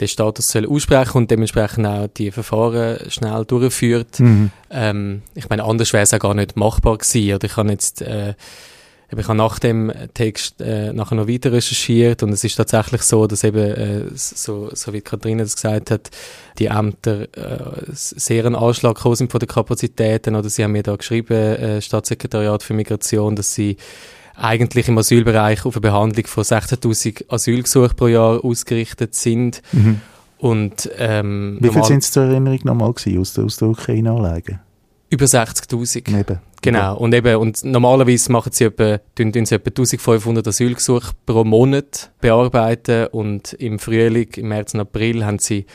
den 0.00 0.08
Status 0.08 0.48
soll 0.48 0.66
aussprechen 0.66 1.18
und 1.18 1.30
dementsprechend 1.30 1.86
auch 1.86 2.08
die 2.08 2.30
Verfahren 2.30 2.98
schnell 3.10 3.44
durchführt. 3.44 4.18
Mhm. 4.18 4.50
Ähm, 4.70 5.22
ich 5.34 5.48
meine, 5.48 5.64
anders 5.64 5.92
wäre 5.92 6.02
es 6.02 6.10
ja 6.10 6.18
gar 6.18 6.34
nicht 6.34 6.56
machbar 6.56 6.98
gewesen. 6.98 7.34
Oder 7.34 7.44
ich 7.44 7.54
kann 7.54 7.68
jetzt 7.68 8.02
äh, 8.02 8.34
ich 9.20 9.28
habe 9.28 9.36
nach 9.36 9.58
dem 9.58 9.92
Text 10.14 10.60
äh, 10.60 10.92
nachher 10.92 11.14
noch 11.14 11.28
weiter 11.28 11.52
recherchiert 11.52 12.22
und 12.22 12.30
es 12.32 12.44
ist 12.44 12.56
tatsächlich 12.56 13.02
so, 13.02 13.26
dass 13.26 13.44
eben, 13.44 13.58
äh, 13.58 14.04
so, 14.14 14.70
so 14.72 14.92
wie 14.92 15.00
Katharina 15.00 15.42
das 15.42 15.54
gesagt 15.56 15.90
hat, 15.90 16.10
die 16.58 16.66
Ämter 16.66 17.22
äh, 17.36 17.82
sehr 17.92 18.46
einen 18.46 18.54
Anschlag 18.54 18.98
sind 19.14 19.30
von 19.30 19.40
den 19.40 19.48
Kapazitäten 19.48 20.34
oder 20.34 20.48
sie 20.48 20.64
haben 20.64 20.72
mir 20.72 20.82
da 20.82 20.96
geschrieben, 20.96 21.34
äh, 21.34 21.80
Staatssekretariat 21.80 22.62
für 22.62 22.74
Migration, 22.74 23.36
dass 23.36 23.54
sie 23.54 23.76
eigentlich 24.36 24.88
im 24.88 24.98
Asylbereich 24.98 25.64
auf 25.64 25.76
eine 25.76 25.80
Behandlung 25.80 26.26
von 26.26 26.44
16'000 26.44 27.30
Asylgesuchen 27.30 27.96
pro 27.96 28.08
Jahr 28.08 28.44
ausgerichtet 28.44 29.14
sind. 29.14 29.62
Mhm. 29.72 30.00
Und, 30.38 30.90
ähm, 30.98 31.58
Wie 31.60 31.70
viel 31.70 31.84
sind 31.84 32.02
es 32.02 32.10
zur 32.10 32.24
Erinnerung 32.24 32.60
nochmal 32.64 32.92
gewesen 32.92 33.20
aus 33.20 33.32
der, 33.34 33.44
aus 33.44 33.56
der 33.56 33.68
Ukraine-Anlage? 33.68 34.60
Über 35.08 35.26
60'000. 35.26 36.38
Genau. 36.64 36.96
Und 36.96 37.14
eben, 37.14 37.36
und 37.36 37.62
normalerweise 37.62 38.32
machen 38.32 38.50
sie 38.52 38.64
etwa, 38.64 38.98
tun, 39.14 39.32
tun 39.32 39.44
sie 39.44 39.56
etwa 39.56 39.68
1500 39.68 40.48
Asylgesuche 40.48 41.12
pro 41.26 41.44
Monat 41.44 42.10
bearbeiten 42.20 43.08
und 43.08 43.52
im 43.54 43.78
Frühling, 43.78 44.28
im 44.36 44.48
März 44.48 44.72
und 44.72 44.80
April 44.80 45.26
haben 45.26 45.38
sie 45.38 45.66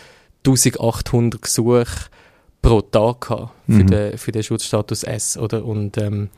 1800 0.45 1.41
Gesuche 1.41 1.85
pro 2.61 2.81
Tag 2.81 3.21
gehabt 3.21 3.51
für, 3.67 3.71
Mhm. 3.71 3.87
den, 3.87 4.17
für 4.17 4.31
den 4.31 4.43
Schutzstatus 4.43 5.03
S, 5.03 5.37
oder? 5.37 5.63
Und 5.63 5.97
ähm, 5.99 6.29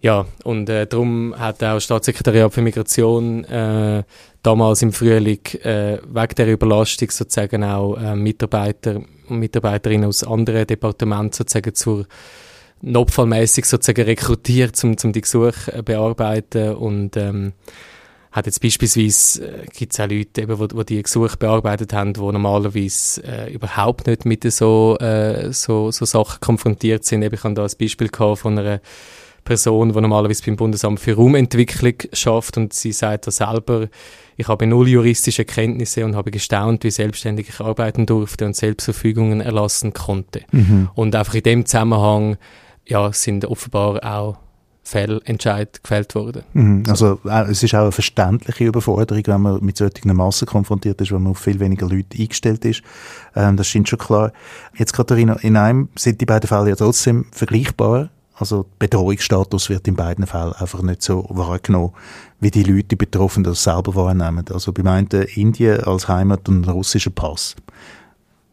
ja, 0.00 0.24
und 0.44 0.68
äh, 0.68 0.86
darum 0.86 1.34
hat 1.36 1.56
auch 1.62 1.74
das 1.74 1.84
Staatssekretariat 1.84 2.52
für 2.52 2.62
Migration 2.62 3.44
äh, 3.44 4.02
damals 4.42 4.82
im 4.82 4.92
Frühling 4.92 5.40
äh, 5.62 5.98
wegen 6.04 6.34
der 6.36 6.52
Überlastung 6.52 7.10
sozusagen 7.10 7.62
auch 7.64 7.96
äh, 7.96 8.14
Mitarbeiter 8.16 9.00
und 9.28 9.38
Mitarbeiterinnen 9.38 10.08
aus 10.08 10.24
anderen 10.24 10.66
Departementen 10.66 11.32
sozusagen 11.32 11.74
zur 11.74 12.06
notfallmäßig 12.82 13.64
sozusagen 13.64 14.04
rekrutiert, 14.04 14.82
um, 14.84 14.96
um 15.02 15.12
die 15.12 15.20
Gesuche 15.20 15.72
äh, 15.72 15.82
bearbeiten 15.82 16.74
und 16.74 17.16
ähm, 17.16 17.52
hat 18.32 18.46
jetzt 18.46 18.60
beispielsweise, 18.60 19.46
äh, 19.46 19.66
gibt 19.72 19.92
es 19.92 20.00
auch 20.00 20.08
Leute, 20.08 20.42
eben, 20.42 20.58
wo, 20.58 20.66
wo 20.74 20.82
die 20.82 21.02
Gesuche 21.02 21.36
bearbeitet 21.36 21.92
haben, 21.92 22.12
die 22.12 22.20
normalerweise 22.20 23.22
äh, 23.24 23.52
überhaupt 23.52 24.06
nicht 24.06 24.24
mit 24.24 24.50
so, 24.50 24.96
äh, 24.98 25.52
so, 25.52 25.90
so 25.90 26.04
Sachen 26.04 26.40
konfrontiert 26.40 27.04
sind. 27.04 27.22
Eben, 27.22 27.34
ich 27.34 27.44
habe 27.44 27.54
da 27.54 27.62
ein 27.64 27.70
Beispiel 27.78 28.08
gehabt 28.08 28.40
von 28.40 28.58
einer 28.58 28.80
Person, 29.44 29.92
die 29.92 30.00
normalerweise 30.00 30.42
beim 30.44 30.56
Bundesamt 30.56 31.00
für 31.00 31.14
Raumentwicklung 31.14 31.94
schafft 32.12 32.56
und 32.56 32.72
sie 32.72 32.92
sagt 32.92 33.26
da 33.26 33.30
selber, 33.30 33.88
ich 34.36 34.48
habe 34.48 34.66
null 34.66 34.88
juristische 34.88 35.44
Kenntnisse 35.44 36.04
und 36.04 36.16
habe 36.16 36.30
gestaunt, 36.30 36.84
wie 36.84 36.90
selbstständig 36.90 37.48
ich 37.48 37.60
arbeiten 37.60 38.06
durfte 38.06 38.46
und 38.46 38.56
Selbstverfügungen 38.56 39.40
erlassen 39.40 39.92
konnte. 39.92 40.42
Mhm. 40.52 40.90
Und 40.94 41.14
einfach 41.14 41.34
in 41.34 41.42
dem 41.42 41.66
Zusammenhang 41.66 42.38
ja, 42.86 43.12
sind 43.12 43.44
offenbar 43.44 44.04
auch 44.04 44.36
Fehlentscheid 44.84 45.82
gefällt 45.82 46.14
worden. 46.14 46.42
Mhm. 46.54 46.82
Also 46.88 47.20
äh, 47.24 47.50
es 47.50 47.62
ist 47.62 47.74
auch 47.74 47.82
eine 47.82 47.92
verständliche 47.92 48.64
Überforderung, 48.64 49.22
wenn 49.26 49.40
man 49.40 49.64
mit 49.64 49.76
solchen 49.76 50.14
Massen 50.14 50.46
konfrontiert 50.46 51.00
ist, 51.00 51.12
wenn 51.12 51.22
man 51.22 51.32
auf 51.32 51.38
viel 51.38 51.60
weniger 51.60 51.88
Leute 51.88 52.18
eingestellt 52.18 52.64
ist. 52.64 52.82
Ähm, 53.36 53.56
das 53.56 53.68
stimmt 53.68 53.88
schon 53.88 53.98
klar. 53.98 54.32
Jetzt, 54.76 54.92
Katharina, 54.92 55.34
in 55.34 55.56
einem 55.56 55.88
sind 55.94 56.20
die 56.20 56.26
beiden 56.26 56.48
Fälle 56.48 56.70
ja 56.70 56.76
trotzdem 56.76 57.26
vergleichbar. 57.30 58.10
Also 58.34 58.64
der 58.64 58.88
Bedrohungsstatus 58.88 59.70
wird 59.70 59.86
in 59.86 59.94
beiden 59.94 60.26
Fällen 60.26 60.52
einfach 60.54 60.82
nicht 60.82 61.02
so 61.02 61.26
wahrgenommen, 61.28 61.92
wie 62.40 62.50
die 62.50 62.64
Leute, 62.64 62.88
die 62.88 62.96
Betroffenen 62.96 63.44
das 63.44 63.62
selber 63.62 63.94
wahrnehmen. 63.94 64.44
Also 64.52 64.72
beim 64.72 64.88
einen 64.88 65.08
Indien 65.34 65.84
als 65.84 66.08
Heimat 66.08 66.48
und 66.48 66.66
ein 66.66 66.70
russischer 66.70 67.10
Pass. 67.10 67.54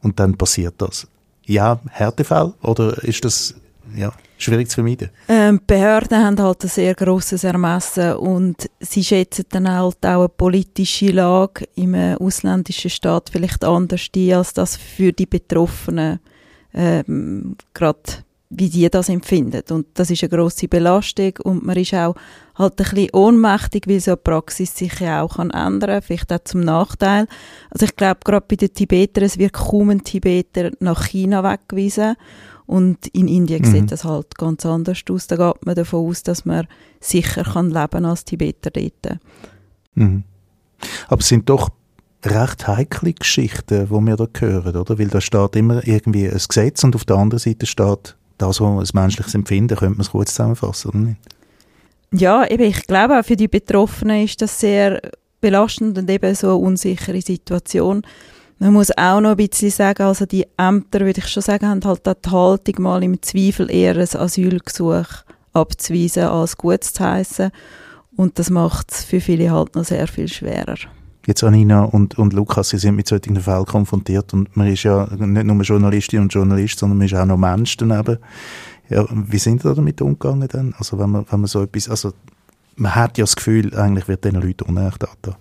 Und 0.03 0.19
dann 0.19 0.38
passiert 0.38 0.75
das. 0.77 1.07
Ja, 1.45 1.79
Härtefall 1.89 2.53
oder 2.62 3.03
ist 3.03 3.25
das 3.25 3.55
ja, 3.96 4.13
schwierig 4.38 4.69
zu 4.69 4.75
vermeiden? 4.75 5.10
Ähm, 5.27 5.62
Behörden 5.65 6.24
haben 6.24 6.39
halt 6.39 6.63
ein 6.63 6.69
sehr 6.69 6.96
grosses 6.96 7.43
Ermessen 7.43 8.13
und 8.13 8.69
sie 8.79 9.03
schätzen 9.03 9.46
dann 9.50 9.69
halt 9.69 10.05
auch 10.05 10.19
eine 10.19 10.29
politische 10.29 11.12
Lage 11.12 11.65
im 11.75 11.93
äh, 11.93 12.15
ausländischen 12.15 12.89
Staat 12.89 13.29
vielleicht 13.31 13.63
anders 13.63 14.08
ein, 14.15 14.34
als 14.34 14.53
das 14.53 14.77
für 14.77 15.12
die 15.12 15.25
Betroffenen 15.25 16.19
ähm, 16.74 17.55
gerade 17.74 18.00
wie 18.51 18.69
die 18.69 18.89
das 18.89 19.10
empfinden. 19.10 19.62
Und 19.69 19.88
das 19.93 20.10
ist 20.10 20.24
eine 20.24 20.29
grosse 20.29 20.67
Belastung 20.67 21.34
und 21.43 21.63
man 21.63 21.77
ist 21.77 21.93
auch 21.93 22.15
halt 22.55 22.79
ein 22.79 22.86
bisschen 22.86 23.10
ohnmächtig, 23.13 23.88
weil 23.88 24.00
so 24.00 24.12
eine 24.12 24.17
Praxis 24.17 24.75
sich 24.75 25.00
ja 25.00 25.22
auch 25.22 25.38
kann 25.38 25.51
ändern 25.51 26.01
vielleicht 26.01 26.34
auch 26.34 26.43
zum 26.43 26.62
Nachteil. 26.62 27.27
Also 27.69 27.86
ich 27.86 27.96
glaube, 27.96 28.22
gerade 28.25 28.46
bei 28.48 28.55
den 28.55 28.74
Tibetern, 28.74 29.24
es 29.24 29.38
wird 29.38 29.53
kaum 29.53 29.91
ein 29.91 30.03
Tibeter 30.03 30.72
nach 30.79 31.05
China 31.05 31.43
weggewiesen 31.43 32.15
und 32.70 33.08
in 33.08 33.28
Indien 33.28 33.64
Mhm. 33.64 33.72
sieht 33.72 33.92
das 33.92 34.04
halt 34.04 34.38
ganz 34.38 34.64
anders 34.64 35.00
aus. 35.10 35.26
Da 35.26 35.36
geht 35.38 35.66
man 35.66 35.74
davon 35.74 36.08
aus, 36.08 36.22
dass 36.22 36.46
man 36.46 36.68
sicher 37.00 37.44
kann 37.44 37.72
leben 37.72 38.06
als 38.06 38.26
Tibeter 38.26 38.70
dort. 38.70 39.20
Mhm. 39.96 40.24
Aber 41.08 41.20
es 41.20 41.28
sind 41.28 41.50
doch 41.50 41.70
recht 42.24 42.68
heikle 42.68 43.14
Geschichten, 43.14 43.88
die 43.88 43.92
wir 43.92 44.16
da 44.16 44.28
hören, 44.40 44.76
oder? 44.76 45.00
Weil 45.00 45.08
da 45.08 45.20
steht 45.20 45.56
immer 45.56 45.86
irgendwie 45.88 46.28
ein 46.30 46.42
Gesetz 46.48 46.84
und 46.84 46.96
auf 46.96 47.06
der 47.06 47.16
anderen 47.16 47.40
Seite 47.40 47.66
steht 47.66 48.16
das, 48.38 48.62
was 48.62 48.94
ein 48.94 49.02
menschliches 49.02 49.34
Empfinden, 49.34 49.76
könnte 49.76 49.96
man 49.96 50.02
es 50.02 50.12
kurz 50.12 50.32
zusammenfassen, 50.36 50.90
oder 50.90 50.98
nicht? 51.00 51.20
Ja, 52.12 52.46
eben, 52.46 52.64
ich 52.64 52.86
glaube 52.86 53.20
auch 53.20 53.26
für 53.26 53.36
die 53.36 53.48
Betroffenen 53.48 54.24
ist 54.26 54.42
das 54.42 54.60
sehr 54.60 55.02
belastend 55.42 55.98
und 55.98 56.10
eben 56.10 56.36
so 56.36 56.48
eine 56.48 56.56
unsichere 56.58 57.22
Situation. 57.22 58.04
Man 58.62 58.74
muss 58.74 58.92
auch 58.98 59.22
noch 59.22 59.32
ein 59.32 59.38
bisschen 59.38 59.72
sagen, 59.72 60.04
also 60.04 60.25
die 60.25 60.46
Ämter, 60.58 61.00
würde 61.00 61.20
ich 61.20 61.28
schon 61.30 61.42
sagen, 61.42 61.66
haben 61.66 61.84
halt 61.86 62.06
auch 62.06 62.13
die 62.13 62.30
Haltung, 62.30 62.84
mal 62.84 63.01
im 63.01 63.22
Zweifel 63.22 63.72
eher 63.72 63.96
ein 63.96 64.01
Asylgesuch 64.01 65.08
abzuweisen, 65.54 66.24
als 66.24 66.58
gut 66.58 66.84
zu 66.84 67.01
heissen. 67.01 67.51
Und 68.18 68.38
das 68.38 68.50
macht 68.50 68.92
es 68.92 69.06
für 69.06 69.22
viele 69.22 69.51
halt 69.51 69.75
noch 69.75 69.86
sehr 69.86 70.08
viel 70.08 70.28
schwerer. 70.28 70.75
Jetzt 71.25 71.42
Anina 71.42 71.86
und, 71.86 72.18
und 72.18 72.34
Lukas, 72.34 72.70
Sie 72.70 72.80
sind 72.80 72.98
mit 72.98 73.08
solchen 73.08 73.38
Fällen 73.38 73.66
konfrontiert 73.66 74.34
und 74.34 74.56
man 74.58 74.68
ist 74.68 74.84
ja 74.84 75.08
nicht 75.16 75.46
nur 75.46 75.62
Journalistin 75.62 76.22
und 76.22 76.34
Journalist, 76.34 76.80
sondern 76.80 76.98
man 76.98 77.08
ist 77.08 77.13
auch 77.13 77.25
noch 77.25 77.38
Mensch 77.38 77.78
daneben. 77.78 78.18
Ja, 78.89 79.06
wie 79.10 79.38
sind 79.38 79.62
Sie 79.62 79.74
damit 79.74 80.01
umgegangen 80.01 80.50
dann? 80.50 80.74
Also 80.78 81.00
wenn 81.00 81.12
man, 81.12 81.25
wenn 81.30 81.39
man 81.39 81.48
so 81.48 81.63
etwas, 81.63 81.88
also 81.88 82.12
man 82.75 82.94
hat 82.94 83.18
ja 83.18 83.24
das 83.24 83.38
Gefühl, 83.38 83.74
eigentlich 83.74 84.10
wird 84.10 84.25
diesen 84.25 84.42
Leuten 84.42 84.63
Unrecht 84.63 85.08
angetan. 85.08 85.36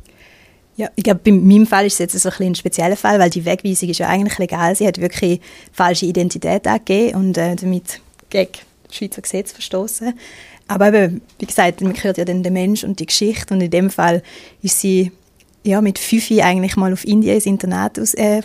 Ja, 0.78 0.88
ich 0.94 1.02
glaube, 1.02 1.20
bei 1.24 1.32
meinem 1.32 1.66
Fall 1.66 1.86
ist 1.86 1.94
es 1.94 1.98
jetzt 1.98 2.20
so 2.20 2.28
ein, 2.28 2.46
ein 2.46 2.54
spezieller 2.54 2.96
Fall, 2.96 3.18
weil 3.18 3.30
die 3.30 3.44
Wegweisung 3.44 3.88
ist 3.88 3.98
ja 3.98 4.06
eigentlich 4.06 4.38
legal. 4.38 4.76
Sie 4.76 4.86
hat 4.86 5.00
wirklich 5.00 5.40
falsche 5.72 6.06
Identität 6.06 6.68
angegeben 6.68 7.16
und 7.16 7.36
äh, 7.36 7.56
damit 7.56 8.00
gegen 8.30 8.52
das 8.86 8.96
Schweizer 8.96 9.20
Gesetz 9.20 9.50
verstoßen. 9.50 10.14
Aber 10.68 10.94
eben, 10.94 11.20
wie 11.40 11.46
gesagt, 11.46 11.80
man 11.80 12.00
hört 12.00 12.18
ja 12.18 12.24
dann 12.24 12.44
den 12.44 12.52
Mensch 12.52 12.84
und 12.84 13.00
die 13.00 13.06
Geschichte 13.06 13.52
und 13.52 13.60
in 13.60 13.72
dem 13.72 13.90
Fall 13.90 14.22
ist 14.62 14.80
sie 14.80 15.10
ja, 15.64 15.80
mit 15.80 15.98
fünf 15.98 16.30
eigentlich 16.30 16.76
mal 16.76 16.92
auf 16.92 17.04
Indien 17.04 17.34
ins 17.34 17.46
Internat 17.46 17.98
aus, 17.98 18.14
äh, 18.14 18.42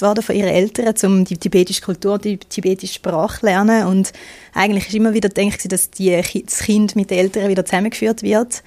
worden 0.00 0.22
von 0.22 0.34
ihren 0.34 0.48
Eltern, 0.48 0.94
um 1.04 1.24
die 1.26 1.36
tibetische 1.36 1.82
Kultur, 1.82 2.18
die 2.18 2.38
tibetische 2.38 2.94
Sprache 2.94 3.40
zu 3.40 3.46
lernen. 3.46 3.86
Und 3.86 4.12
eigentlich 4.54 4.88
ist 4.88 4.94
immer 4.94 5.12
wieder 5.12 5.28
gedacht, 5.28 5.70
dass 5.70 5.90
die, 5.90 6.18
das 6.46 6.58
Kind 6.60 6.96
mit 6.96 7.10
den 7.10 7.18
Eltern 7.18 7.50
wieder 7.50 7.66
zusammengeführt 7.66 8.22
wird. 8.22 8.62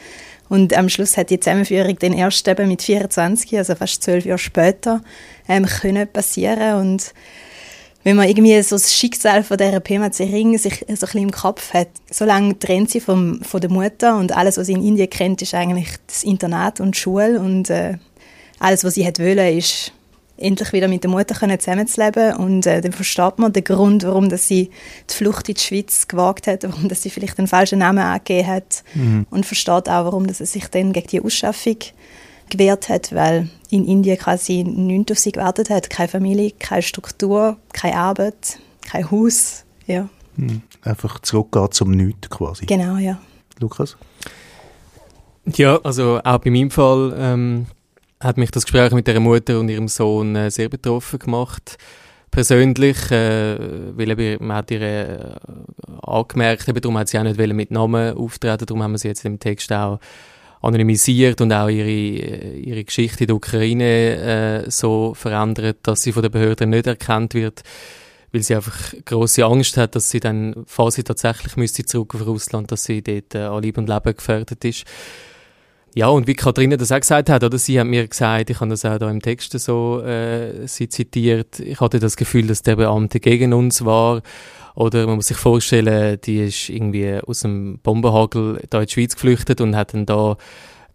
Und 0.49 0.75
am 0.75 0.89
Schluss 0.89 1.17
hat 1.17 1.29
die 1.29 1.39
Zusammenführung 1.39 1.97
dann 1.99 2.13
erst 2.13 2.47
eben 2.47 2.67
mit 2.67 2.81
24, 2.81 3.57
also 3.57 3.75
fast 3.75 4.03
zwölf 4.03 4.25
Jahre 4.25 4.39
später, 4.39 5.01
ähm, 5.47 5.65
können 5.65 6.07
passieren. 6.07 6.79
Und 6.79 7.13
wenn 8.03 8.15
man 8.15 8.29
irgendwie 8.29 8.61
so 8.61 8.75
das 8.75 8.93
Schicksal 8.93 9.43
von 9.43 9.57
dieser 9.57 9.79
PMC 9.79 10.21
Ring 10.21 10.57
sich 10.57 10.79
so 10.79 10.85
ein 10.85 10.95
bisschen 10.95 11.21
im 11.23 11.31
Kopf 11.31 11.73
hat, 11.73 11.89
so 12.09 12.23
lange 12.23 12.57
trennt 12.57 12.89
sie 12.89 13.01
vom, 13.01 13.41
von 13.41 13.59
der 13.59 13.69
Mutter 13.69 14.17
und 14.17 14.35
alles, 14.35 14.57
was 14.57 14.67
sie 14.67 14.73
in 14.73 14.83
Indien 14.83 15.09
kennt, 15.09 15.41
ist 15.41 15.53
eigentlich 15.53 15.89
das 16.07 16.23
Internat 16.23 16.79
und 16.79 16.95
die 16.95 16.99
Schule 16.99 17.39
und 17.39 17.69
äh, 17.69 17.97
alles, 18.59 18.83
was 18.83 18.93
sie 18.93 19.05
hat 19.05 19.19
wollen, 19.19 19.57
ist 19.57 19.91
endlich 20.37 20.71
wieder 20.73 20.87
mit 20.87 21.03
der 21.03 21.09
Mutter 21.11 21.35
können 21.35 21.59
zusammenzuleben 21.59 22.35
und 22.37 22.65
äh, 22.67 22.81
dann 22.81 22.91
versteht 22.91 23.39
man 23.39 23.51
den 23.53 23.63
Grund, 23.63 24.03
warum 24.03 24.29
dass 24.29 24.47
sie 24.47 24.69
die 25.09 25.13
Flucht 25.13 25.49
in 25.49 25.55
die 25.55 25.61
Schweiz 25.61 26.07
gewagt 26.07 26.47
hat, 26.47 26.63
warum 26.63 26.87
dass 26.89 27.01
sie 27.01 27.09
vielleicht 27.09 27.37
einen 27.39 27.47
falschen 27.47 27.79
Namen 27.79 27.99
angegeben 27.99 28.47
hat 28.47 28.83
Mhm. 28.93 29.25
und 29.29 29.45
versteht 29.45 29.89
auch, 29.89 30.05
warum 30.05 30.27
dass 30.27 30.37
sie 30.39 30.45
sich 30.45 30.67
dann 30.67 30.93
gegen 30.93 31.07
die 31.07 31.21
Ausschaffung 31.21 31.77
gewehrt 32.49 32.87
hat, 32.89 33.13
weil 33.13 33.49
in 33.69 33.85
Indien 33.85 34.17
quasi 34.17 34.63
nichts 34.63 35.11
auf 35.11 35.19
sie 35.19 35.31
gewartet 35.33 35.69
hat. 35.69 35.89
Keine 35.89 36.07
Familie, 36.07 36.51
keine 36.51 36.81
Struktur, 36.81 37.57
keine 37.73 37.97
Arbeit, 37.97 38.59
kein 38.81 39.09
Haus. 39.11 39.63
Ja, 39.85 40.07
Mhm. 40.37 40.61
Einfach 40.83 41.19
zurückgehen 41.19 41.71
zum 41.71 41.91
Nichts 41.91 42.29
quasi. 42.29 42.67
genau, 42.67 42.97
ja. 42.97 43.17
Lukas? 43.59 43.97
Ja, 45.55 45.77
also 45.83 46.19
auch 46.23 46.37
bei 46.39 46.51
meinem 46.51 46.69
Fall 46.71 47.15
ähm, 47.17 47.65
hat 48.19 48.37
mich 48.37 48.51
das 48.51 48.63
Gespräch 48.63 48.91
mit 48.91 49.07
der 49.07 49.19
Mutter 49.19 49.59
und 49.59 49.69
ihrem 49.69 49.87
Sohn 49.87 50.35
äh, 50.35 50.49
sehr 50.51 50.69
betroffen 50.69 51.19
gemacht. 51.19 51.77
Persönlich, 52.31 53.11
äh, 53.11 53.57
weil 53.95 54.11
eben, 54.11 54.45
man 54.45 54.57
hat 54.57 54.71
ihr 54.71 54.81
äh, 54.81 55.35
angemerkt, 56.01 56.67
eben, 56.67 56.81
darum 56.81 56.97
hat 56.97 57.09
sie 57.09 57.19
auch 57.19 57.23
nicht 57.23 57.37
mit 57.37 57.71
Namen 57.71 58.17
auftreten, 58.17 58.65
darum 58.65 58.83
haben 58.83 58.91
wir 58.91 58.97
sie 58.97 59.07
jetzt 59.07 59.25
im 59.25 59.39
Text 59.39 59.71
auch 59.71 59.99
anonymisiert 60.61 61.39
und 61.41 61.53
auch 61.53 61.69
ihre, 61.69 61.89
äh, 61.89 62.59
ihre 62.59 62.83
Geschichte 62.83 63.23
in 63.23 63.27
der 63.27 63.35
Ukraine 63.35 64.65
äh, 64.65 64.71
so 64.71 65.13
verändert, 65.13 65.77
dass 65.83 66.01
sie 66.01 66.11
von 66.11 66.23
den 66.23 66.31
Behörden 66.31 66.71
nicht 66.71 66.87
erkannt 66.87 67.33
wird, 67.33 67.63
weil 68.31 68.43
sie 68.43 68.55
einfach 68.55 68.93
große 69.05 69.45
Angst 69.45 69.77
hat, 69.77 69.95
dass 69.95 70.09
sie 70.09 70.19
dann, 70.19 70.63
falls 70.65 70.95
sie 70.95 71.03
tatsächlich 71.03 71.55
müsste 71.55 71.85
zurück 71.85 72.15
auf 72.15 72.25
Russland, 72.25 72.71
dass 72.71 72.83
sie 72.83 73.01
dort 73.01 73.35
äh, 73.35 73.39
an 73.39 73.61
Leben 73.61 73.81
und 73.81 73.89
Leben 73.89 74.15
gefährdet 74.15 74.65
ist. 74.65 74.85
Ja, 75.97 76.09
und 76.09 76.27
wie 76.27 76.35
Katharina 76.35 76.77
das 76.77 76.91
auch 76.91 76.99
gesagt 76.99 77.27
hat, 77.27 77.43
oder 77.43 77.57
sie 77.57 77.79
hat 77.79 77.87
mir 77.87 78.07
gesagt, 78.07 78.51
ich 78.51 78.59
habe 78.59 78.69
das 78.69 78.85
auch 78.85 78.99
da 78.99 79.09
im 79.09 79.19
Text 79.19 79.59
so 79.59 79.99
äh, 80.01 80.67
sie 80.67 80.89
zitiert, 80.89 81.59
ich 81.59 81.81
hatte 81.81 81.97
das 81.99 82.15
Gefühl, 82.17 82.45
dass 82.45 82.61
der 82.61 82.75
Beamte 82.75 83.19
gegen 83.19 83.51
uns 83.51 83.83
war. 83.83 84.21
Oder 84.75 85.07
man 85.07 85.15
muss 85.15 85.25
sich 85.25 85.37
vorstellen, 85.37 86.19
die 86.23 86.43
ist 86.43 86.69
irgendwie 86.69 87.19
aus 87.25 87.39
dem 87.39 87.79
Bombenhagel 87.79 88.61
da 88.69 88.81
in 88.81 88.85
die 88.85 88.93
Schweiz 88.93 89.15
geflüchtet 89.15 89.59
und 89.59 89.75
hat 89.75 89.95
dann 89.95 90.05
da 90.05 90.37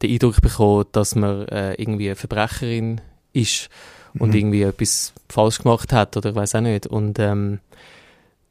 den 0.00 0.12
Eindruck 0.12 0.40
bekommen, 0.40 0.84
dass 0.92 1.16
man 1.16 1.48
äh, 1.48 1.74
irgendwie 1.74 2.06
eine 2.06 2.14
Verbrecherin 2.14 3.00
ist 3.32 3.70
und 4.16 4.28
Mhm. 4.28 4.36
irgendwie 4.36 4.62
etwas 4.62 5.14
falsch 5.28 5.58
gemacht 5.64 5.92
hat 5.92 6.16
oder 6.16 6.32
weiß 6.32 6.54
auch 6.54 6.60
nicht. 6.60 6.86
Und 6.86 7.18
ähm, 7.18 7.58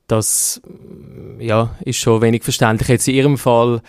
das 0.07 0.61
ja, 1.39 1.73
ist 1.85 1.99
schon 1.99 2.21
wenig 2.21 2.43
verständlich. 2.43 2.89
Jetzt 2.89 3.07
in 3.07 3.15
ihrem 3.15 3.37
Fall 3.37 3.81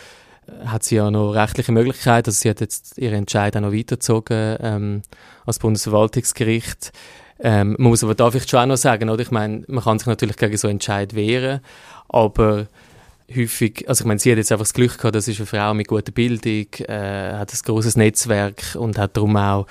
hat 0.64 0.82
sie 0.82 0.96
ja 0.96 1.10
noch 1.10 1.32
rechtliche 1.32 1.72
Möglichkeiten, 1.72 2.28
also 2.28 2.38
sie 2.38 2.50
hat 2.50 2.60
jetzt 2.60 2.98
ihren 2.98 3.14
Entscheid 3.14 3.56
auch 3.56 3.60
noch 3.60 3.72
weitergezogen 3.72 4.56
ähm, 4.60 5.02
als 5.46 5.58
Bundesverwaltungsgericht. 5.58 6.92
Ähm, 7.40 7.76
man 7.78 7.90
muss 7.90 8.04
aber 8.04 8.14
da 8.14 8.30
vielleicht 8.30 8.50
schon 8.50 8.60
auch 8.60 8.66
noch 8.66 8.76
sagen, 8.76 9.08
oder? 9.08 9.22
Ich 9.22 9.30
meine, 9.30 9.64
man 9.68 9.82
kann 9.82 9.98
sich 9.98 10.06
natürlich 10.06 10.36
gegen 10.36 10.56
so 10.56 10.68
Entscheid 10.68 11.14
wehren, 11.14 11.60
aber 12.08 12.66
häufig, 13.34 13.88
also 13.88 14.02
ich 14.02 14.06
meine, 14.06 14.20
sie 14.20 14.30
hat 14.30 14.38
jetzt 14.38 14.52
einfach 14.52 14.64
das 14.64 14.74
Glück 14.74 14.98
gehabt, 14.98 15.14
das 15.14 15.28
ist 15.28 15.38
eine 15.38 15.46
Frau 15.46 15.74
mit 15.74 15.88
guter 15.88 16.12
Bildung, 16.12 16.66
äh, 16.86 17.32
hat 17.32 17.52
ein 17.52 17.58
großes 17.64 17.96
Netzwerk 17.96 18.76
und 18.76 18.98
hat 18.98 19.16
darum 19.16 19.36
auch 19.36 19.66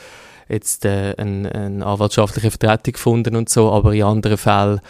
jetzt 0.49 0.85
äh, 0.85 1.15
eine, 1.17 1.53
eine 1.53 1.85
anwaltschaftliche 1.85 2.51
Vertretung 2.51 2.93
gefunden 2.93 3.35
und 3.35 3.49
so, 3.49 3.71
aber 3.71 3.93
in 3.93 4.03
anderen 4.03 4.37
Fällen 4.37 4.81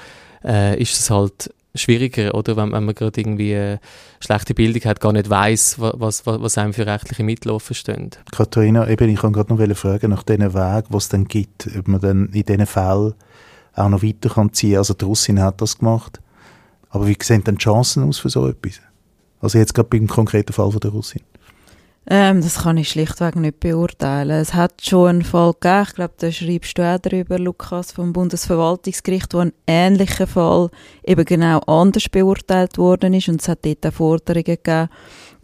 äh, 0.43 0.81
ist 0.81 0.99
es 0.99 1.09
halt 1.09 1.51
schwieriger, 1.75 2.33
oder? 2.35 2.57
Wenn, 2.57 2.71
wenn 2.71 2.85
man 2.85 2.95
gerade 2.95 3.19
irgendwie 3.19 3.55
eine 3.55 3.79
schlechte 4.19 4.53
Bildung 4.53 4.83
hat, 4.83 4.99
gar 4.99 5.13
nicht 5.13 5.29
weiß, 5.29 5.77
was, 5.79 6.25
was, 6.25 6.25
was 6.25 6.57
einem 6.57 6.73
für 6.73 6.85
rechtliche 6.85 7.23
Mittel 7.23 7.51
offen 7.51 7.73
stehen. 7.73 8.11
Katharina, 8.31 8.87
eben, 8.89 9.09
ich 9.09 9.19
kann 9.19 9.33
gerade 9.33 9.53
noch 9.53 9.77
fragen 9.77 10.09
nach 10.09 10.23
diesen 10.23 10.53
Weg, 10.53 10.85
was 10.89 11.03
es 11.03 11.09
dann 11.09 11.25
gibt, 11.25 11.69
ob 11.77 11.87
man 11.87 12.01
dann 12.01 12.29
in 12.29 12.43
diesen 12.43 12.65
Fällen 12.65 13.13
auch 13.73 13.89
noch 13.89 14.03
weiter 14.03 14.29
kann 14.29 14.53
ziehen. 14.53 14.77
Also 14.77 14.93
die 14.93 15.05
Russin 15.05 15.41
hat 15.41 15.61
das 15.61 15.77
gemacht. 15.77 16.19
Aber 16.89 17.07
wie 17.07 17.17
sehen 17.21 17.43
denn 17.43 17.55
die 17.55 17.63
Chancen 17.63 18.03
aus 18.03 18.19
für 18.19 18.29
so 18.29 18.47
etwas? 18.47 18.81
Also 19.39 19.57
jetzt 19.57 19.73
gerade 19.73 19.89
beim 19.89 20.07
konkreten 20.07 20.53
Fall 20.53 20.71
von 20.71 20.79
der 20.79 20.91
Russin. 20.91 21.21
Ähm, 22.07 22.41
das 22.41 22.63
kann 22.63 22.77
ich 22.77 22.89
schlichtweg 22.89 23.35
nicht 23.35 23.59
beurteilen. 23.59 24.41
Es 24.41 24.55
hat 24.55 24.81
schon 24.81 25.09
einen 25.09 25.21
Fall 25.21 25.53
gegeben, 25.53 25.85
ich 25.87 25.93
glaube, 25.93 26.13
da 26.17 26.31
schreibst 26.31 26.77
du 26.77 26.81
auch 26.81 26.97
darüber, 26.97 27.37
Lukas, 27.37 27.91
vom 27.91 28.11
Bundesverwaltungsgericht, 28.11 29.33
wo 29.35 29.39
ein 29.39 29.53
ähnlicher 29.67 30.25
Fall 30.25 30.71
eben 31.05 31.25
genau 31.25 31.59
anders 31.59 32.09
beurteilt 32.09 32.79
worden 32.79 33.13
ist 33.13 33.29
und 33.29 33.41
es 33.41 33.47
hat 33.47 33.59
dort 33.63 33.85
auch 33.85 33.93
Forderungen 33.93 34.43
gegeben, 34.43 34.89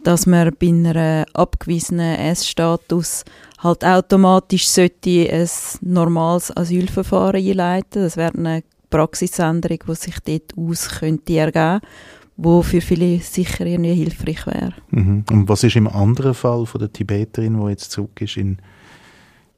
dass 0.02 0.26
man 0.26 0.52
bei 0.58 0.68
einem 0.68 1.24
abgewiesenen 1.32 2.18
S-Status 2.18 3.24
halt 3.58 3.84
automatisch 3.84 4.68
sollte 4.68 5.28
ein 5.30 5.48
normales 5.80 6.56
Asylverfahren 6.56 7.44
einleiten. 7.44 8.02
Das 8.02 8.16
wäre 8.16 8.36
eine 8.36 8.62
Praxisänderung, 8.90 9.78
die 9.88 9.94
sich 9.94 10.18
dort 10.24 10.54
aus 10.56 10.88
könnte 10.88 11.36
ergeben 11.36 11.80
wo 12.38 12.62
für 12.62 12.80
viele 12.80 13.18
sicher 13.18 13.66
irgendwie 13.66 13.94
hilfreich 13.94 14.46
wäre. 14.46 14.72
Mhm. 14.90 15.24
Und 15.30 15.48
was 15.48 15.64
ist 15.64 15.76
im 15.76 15.88
anderen 15.88 16.34
Fall 16.34 16.64
von 16.64 16.80
der 16.80 16.92
Tibeterin, 16.92 17.60
die 17.60 17.70
jetzt 17.70 17.90
zurück 17.90 18.20
ist 18.20 18.36
in 18.38 18.58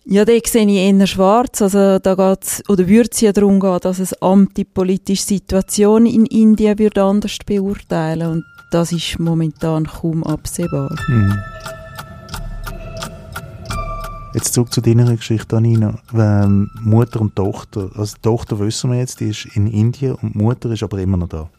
ja, 0.06 0.24
da 0.24 0.32
sehe 0.44 0.66
ich 0.66 0.76
eher 0.76 1.06
schwarz. 1.06 1.60
Also 1.60 1.98
da 1.98 2.14
geht's, 2.14 2.62
oder 2.70 2.88
würde 2.88 3.10
es 3.12 3.20
ja 3.20 3.32
darum 3.32 3.60
gehen, 3.60 3.78
dass 3.82 3.98
es 3.98 4.14
Amt 4.22 4.56
die 4.56 4.64
politische 4.64 5.22
Situation 5.22 6.06
in 6.06 6.24
Indien 6.24 6.78
würde 6.78 7.02
anders 7.02 7.36
beurteilen 7.44 8.30
und 8.32 8.44
das 8.72 8.92
ist 8.92 9.20
momentan 9.20 9.86
kaum 9.86 10.24
absehbar. 10.24 10.96
Mhm. 11.06 11.38
Jetzt 14.32 14.54
zurück 14.54 14.72
zu 14.72 14.80
deiner 14.80 15.14
Geschichte, 15.14 15.56
Anina. 15.56 15.98
Ähm, 16.14 16.70
Mutter 16.80 17.20
und 17.20 17.36
Tochter. 17.36 17.90
Also 17.94 18.16
die 18.16 18.22
Tochter 18.22 18.58
wissen 18.58 18.90
wir 18.90 18.98
jetzt, 18.98 19.20
die 19.20 19.28
ist 19.28 19.44
in 19.54 19.66
Indien 19.66 20.14
und 20.14 20.34
die 20.34 20.38
Mutter 20.38 20.70
ist 20.70 20.82
aber 20.82 20.98
immer 20.98 21.18
noch 21.18 21.28
da. 21.28 21.50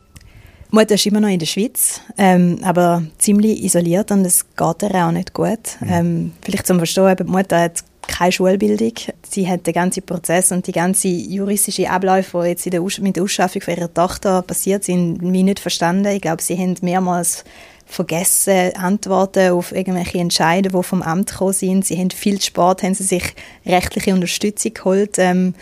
Mutter 0.72 0.96
ist 0.96 1.06
immer 1.06 1.20
noch 1.20 1.28
in 1.28 1.40
der 1.40 1.46
Schweiz, 1.46 2.00
ähm, 2.18 2.60
aber 2.64 3.04
ziemlich 3.18 3.62
isoliert 3.64 4.10
und 4.12 4.26
es 4.26 4.46
geht 4.56 4.84
ihr 4.84 5.06
auch 5.06 5.12
nicht 5.12 5.34
gut. 5.34 5.78
Mhm. 5.82 5.90
Ähm, 5.90 6.32
vielleicht 6.42 6.66
zum 6.66 6.78
Verstehen, 6.78 7.16
die 7.18 7.24
Mutter 7.26 7.60
hat 7.60 7.84
keine 8.08 8.32
Schulbildung. 8.32 8.94
Sie 9.30 9.50
hat 9.50 9.68
den 9.68 9.74
ganzen 9.74 10.04
Prozess 10.04 10.52
und 10.52 10.66
die 10.68 10.72
ganze 10.72 11.08
juristische 11.08 11.90
Abläufe, 11.90 12.42
die 12.44 12.50
jetzt 12.50 12.66
der 12.72 12.82
mit 12.82 13.16
der 13.16 13.24
Ausschaffung 13.24 13.62
von 13.62 13.76
ihrer 13.76 13.94
Tochter 13.94 14.42
passiert 14.42 14.84
sind, 14.84 15.20
wie 15.22 15.44
nicht 15.44 15.60
verstanden. 15.60 16.08
Ich 16.08 16.22
glaube, 16.22 16.42
sie 16.42 16.58
haben 16.58 16.76
mehrmals 16.82 17.44
vergessen, 17.86 18.74
Antworten 18.76 19.52
auf 19.52 19.74
irgendwelche 19.74 20.20
Entscheidungen, 20.20 20.82
die 20.82 20.88
vom 20.88 21.02
Amt 21.02 21.32
gekommen 21.32 21.54
sind. 21.54 21.86
Sie 21.86 21.98
haben 21.98 22.12
viel 22.12 22.42
spät, 22.42 22.84
haben 22.84 22.94
sie 22.94 23.04
sich 23.04 23.36
rechtliche 23.66 24.14
Unterstützung 24.14 24.74
geholt. 24.74 25.18
Ähm, 25.18 25.54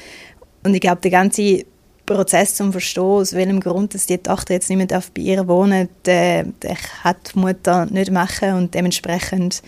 und 0.63 0.73
ich 0.73 0.81
glaube, 0.81 1.01
der 1.01 1.11
ganze 1.11 1.65
Prozess 2.15 2.55
zum 2.55 2.71
Verstehen, 2.71 3.03
aus 3.03 3.33
welchem 3.33 3.59
Grund 3.59 3.93
dass 3.93 4.05
die 4.05 4.17
Tochter 4.17 4.53
jetzt 4.53 4.69
nicht 4.69 4.77
mehr 4.77 4.87
bei 4.87 5.21
ihr 5.21 5.47
wohnen 5.47 5.89
darf, 6.03 6.45
den 6.63 6.77
kann 7.01 7.15
die 7.33 7.39
Mutter 7.39 7.85
nicht 7.85 8.11
machen 8.11 8.53
und 8.53 8.73
dementsprechend 8.73 9.61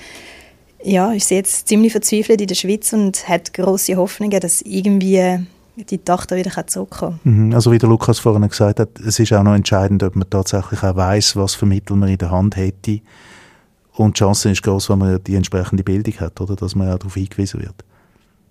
ja, 0.84 1.12
ist 1.12 1.28
sie 1.28 1.36
jetzt 1.36 1.68
ziemlich 1.68 1.92
verzweifelt 1.92 2.42
in 2.42 2.48
der 2.48 2.56
Schweiz 2.56 2.92
und 2.94 3.28
hat 3.28 3.54
große 3.54 3.96
Hoffnungen, 3.96 4.40
dass 4.40 4.62
irgendwie 4.62 5.46
die 5.76 5.98
Tochter 6.00 6.36
wieder 6.36 6.68
zurückkommen 6.68 7.20
kann. 7.24 7.48
Mhm. 7.48 7.54
Also 7.54 7.72
wie 7.72 7.78
der 7.78 7.90
Lukas 7.90 8.20
vorhin 8.20 8.48
gesagt 8.48 8.80
hat, 8.80 9.00
es 9.00 9.20
ist 9.20 9.34
auch 9.34 9.44
noch 9.44 9.54
entscheidend, 9.54 10.04
ob 10.04 10.16
man 10.16 10.30
tatsächlich 10.30 10.84
auch 10.84 10.96
weiß, 10.96 11.36
was 11.36 11.56
für 11.56 11.66
Mittel 11.66 11.96
man 11.96 12.10
in 12.10 12.18
der 12.18 12.32
Hand 12.32 12.56
hätte. 12.56 13.02
Und 13.94 14.18
die 14.18 14.20
Chance 14.20 14.52
ist 14.52 14.64
groß, 14.64 14.90
wenn 14.90 15.00
man 15.00 15.24
die 15.24 15.36
entsprechende 15.36 15.84
Bildung 15.84 16.20
hat, 16.20 16.40
oder, 16.42 16.56
dass 16.56 16.76
man 16.76 16.92
auch 16.92 16.98
darauf 16.98 17.14
hingewiesen 17.14 17.62
wird. 17.62 17.76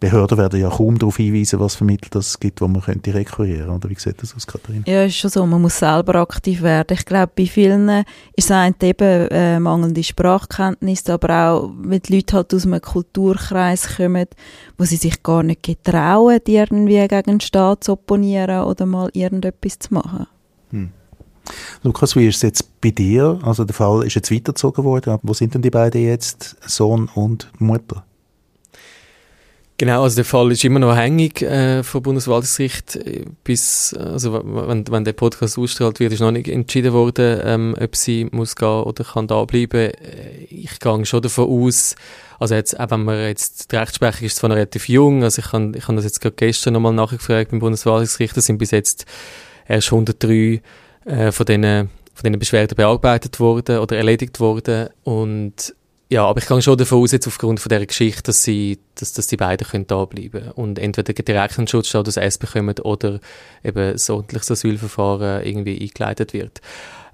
Behörden 0.00 0.38
werden 0.38 0.58
ja 0.58 0.70
kaum 0.70 0.98
darauf 0.98 1.18
hinweisen, 1.18 1.60
was 1.60 1.74
für 1.74 1.84
Mittel 1.84 2.18
es 2.18 2.40
gibt, 2.40 2.62
wo 2.62 2.68
man 2.68 2.80
könnte 2.80 3.12
rekurrieren 3.12 3.68
oder 3.68 3.90
wie 3.90 3.94
sieht 3.98 4.22
das 4.22 4.34
aus, 4.34 4.46
Katharina? 4.46 4.82
Ja, 4.86 5.04
ist 5.04 5.16
schon 5.16 5.30
so, 5.30 5.44
man 5.44 5.60
muss 5.60 5.78
selber 5.78 6.14
aktiv 6.14 6.62
werden. 6.62 6.96
Ich 6.98 7.04
glaube, 7.04 7.30
bei 7.36 7.44
vielen 7.44 8.04
ist 8.34 8.50
es 8.50 8.74
eben 8.80 9.28
äh, 9.28 9.60
mangelnde 9.60 10.02
Sprachkenntnis, 10.02 11.06
aber 11.10 11.50
auch, 11.50 11.70
wenn 11.82 12.00
die 12.00 12.16
Leute 12.16 12.36
halt 12.36 12.54
aus 12.54 12.64
einem 12.64 12.80
Kulturkreis 12.80 13.96
kommen, 13.96 14.26
wo 14.78 14.84
sie 14.84 14.96
sich 14.96 15.22
gar 15.22 15.42
nicht 15.42 15.64
getrauen, 15.64 16.40
irgendwie 16.46 17.06
gegen 17.06 17.22
den 17.22 17.40
Staat 17.40 17.84
zu 17.84 17.92
opponieren 17.92 18.64
oder 18.64 18.86
mal 18.86 19.10
irgendetwas 19.12 19.80
zu 19.80 19.92
machen. 19.92 20.26
Hm. 20.70 20.92
Lukas, 21.82 22.16
wie 22.16 22.26
ist 22.26 22.36
es 22.36 22.42
jetzt 22.42 22.80
bei 22.80 22.90
dir? 22.90 23.38
Also 23.42 23.64
der 23.64 23.74
Fall 23.74 24.06
ist 24.06 24.14
jetzt 24.14 24.30
weitergezogen 24.32 24.82
worden. 24.82 25.18
Wo 25.22 25.34
sind 25.34 25.54
denn 25.54 25.62
die 25.62 25.70
beiden 25.70 26.02
jetzt, 26.02 26.56
Sohn 26.66 27.10
und 27.14 27.50
Mutter? 27.58 28.04
Genau, 29.80 30.02
also 30.02 30.16
der 30.16 30.26
Fall 30.26 30.52
ist 30.52 30.62
immer 30.62 30.78
noch 30.78 30.94
hängig 30.94 31.40
äh, 31.40 31.82
vom 31.82 32.02
Bundesverwaltungsgericht. 32.02 33.00
Bis, 33.44 33.94
also 33.94 34.34
wenn, 34.44 34.86
wenn 34.86 35.04
der 35.06 35.14
Podcast 35.14 35.56
ausstrahlt 35.56 36.00
wird, 36.00 36.12
ist 36.12 36.20
noch 36.20 36.32
nicht 36.32 36.48
entschieden 36.48 36.92
worden, 36.92 37.40
ähm, 37.42 37.74
ob 37.80 37.96
sie 37.96 38.28
muss 38.30 38.56
gehen 38.56 38.68
oder 38.68 39.04
kann 39.04 39.26
da 39.26 39.42
bleiben. 39.46 39.90
Äh, 39.94 40.44
ich 40.50 40.80
gehe 40.80 41.06
schon 41.06 41.22
davon 41.22 41.48
aus, 41.48 41.96
also 42.38 42.56
jetzt, 42.56 42.78
auch 42.78 42.90
wenn 42.90 43.04
man 43.04 43.20
jetzt, 43.20 43.72
die 43.72 43.76
Rechtsprechung 43.76 44.26
ist 44.26 44.36
zwar 44.36 44.48
noch 44.50 44.56
relativ 44.56 44.86
jung, 44.86 45.24
also 45.24 45.40
ich 45.40 45.50
habe 45.50 45.72
ich 45.74 45.88
hab 45.88 45.96
das 45.96 46.04
jetzt 46.04 46.20
gerade 46.20 46.36
gestern 46.36 46.74
nochmal 46.74 46.92
nachgefragt 46.92 47.50
beim 47.50 47.60
Bundesverwaltungsgericht, 47.60 48.36
da 48.36 48.42
sind 48.42 48.58
bis 48.58 48.72
jetzt 48.72 49.06
erst 49.66 49.92
103 49.92 50.60
äh, 51.06 51.32
von 51.32 51.46
diesen 51.46 51.88
von 52.12 52.24
diesen 52.24 52.38
Beschwerden 52.38 52.76
bearbeitet 52.76 53.40
worden 53.40 53.78
oder 53.78 53.96
erledigt 53.96 54.40
worden 54.40 54.90
und 55.04 55.74
ja, 56.10 56.26
aber 56.26 56.40
ich 56.40 56.48
gehe 56.48 56.60
schon 56.60 56.76
davon 56.76 57.02
aus, 57.02 57.12
jetzt 57.12 57.28
aufgrund 57.28 57.60
von 57.60 57.70
dieser 57.70 57.86
Geschichte, 57.86 58.24
dass, 58.24 58.42
sie, 58.42 58.80
dass, 58.96 59.12
dass 59.12 59.28
die 59.28 59.36
beiden 59.36 59.66
können 59.66 59.86
da 59.86 60.04
bleiben 60.04 60.50
und 60.50 60.80
entweder 60.80 61.12
direkten 61.12 61.68
Schutzstatus 61.68 62.16
S 62.16 62.36
bekommen 62.36 62.76
oder 62.80 63.20
eben 63.62 63.92
das 63.92 64.10
ordentliche 64.10 64.52
Asylverfahren 64.52 65.46
irgendwie 65.46 65.80
eingeleitet 65.80 66.32
wird. 66.32 66.60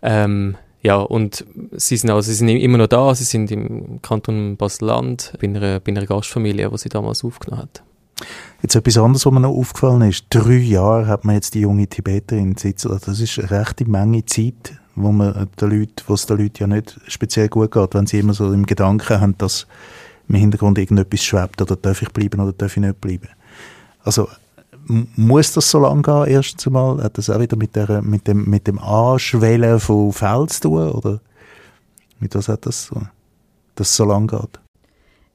Ähm, 0.01 0.57
ja, 0.81 0.97
und 0.97 1.45
sie 1.73 1.99
sind, 1.99 2.09
also, 2.09 2.31
sie 2.31 2.37
sind 2.37 2.49
immer 2.49 2.79
noch 2.79 2.87
da, 2.87 3.15
sie 3.15 3.25
sind 3.25 3.51
im 3.51 4.01
Kanton 4.01 4.57
Basel-Land 4.57 5.35
bei 5.43 5.49
einer, 5.49 5.81
bei 5.81 5.93
einer 5.93 6.07
Gastfamilie, 6.07 6.71
die 6.71 6.79
sie 6.79 6.89
damals 6.89 7.23
aufgenommen 7.23 7.65
hat. 7.65 7.83
Jetzt 8.63 8.77
etwas 8.77 8.97
anderes, 8.97 9.27
was 9.27 9.33
mir 9.33 9.41
noch 9.41 9.51
aufgefallen 9.51 10.09
ist. 10.09 10.25
Drei 10.31 10.55
Jahre 10.55 11.07
hat 11.07 11.27
man 11.27 11.35
jetzt 11.35 11.53
die 11.53 11.61
junge 11.61 11.87
Tibeterin 11.87 12.57
sitzen. 12.57 12.99
Das 13.05 13.21
ist 13.21 13.39
eine 13.39 13.51
rechte 13.51 13.85
Menge 13.85 14.25
Zeit 14.25 14.79
wo 14.97 15.13
man 15.13 15.49
den 15.61 15.71
Leuten, 15.71 15.95
wo 16.07 16.15
es 16.15 16.27
den 16.27 16.39
Leuten 16.39 16.57
ja 16.59 16.67
nicht 16.67 16.99
speziell 17.07 17.49
gut 17.49 17.71
geht, 17.71 17.95
wenn 17.95 18.07
sie 18.07 18.19
immer 18.19 18.35
so 18.35 18.53
im 18.53 18.67
Gedanken 18.67 19.21
haben, 19.21 19.39
dass 19.39 19.67
im 20.29 20.35
Hintergrund 20.35 20.79
irgendetwas 20.79 21.23
schwebt 21.23 21.61
oder 21.63 21.77
darf 21.77 22.03
ich 22.03 22.11
bleiben 22.11 22.41
oder 22.41 22.53
darf 22.53 22.77
ich 22.77 22.83
nicht 22.83 23.01
bleiben. 23.01 23.29
Also 24.03 24.29
muss 24.89 25.53
das 25.53 25.71
so 25.71 25.81
lange 25.81 26.03
gehen, 26.03 26.27
erstens 26.27 26.67
einmal? 26.67 27.03
Hat 27.03 27.19
das 27.19 27.29
auch 27.29 27.41
wieder 27.41 27.57
mit, 27.57 27.75
der, 27.77 28.03
mit, 28.03 28.27
dem, 28.27 28.49
mit 28.49 28.67
dem 28.67 28.79
Anschwellen 28.79 29.81
von 29.81 30.13
Fällen 30.13 30.49
zu 30.49 30.61
tun? 30.61 30.91
Oder 30.91 31.21
mit 32.21 32.35
was 32.35 32.49
hat 32.49 32.67
das 32.67 32.87
so, 32.87 33.03
dass 33.75 33.91
es 33.91 33.97
so 33.97 34.05
lange 34.05 34.29
geht? 34.29 34.61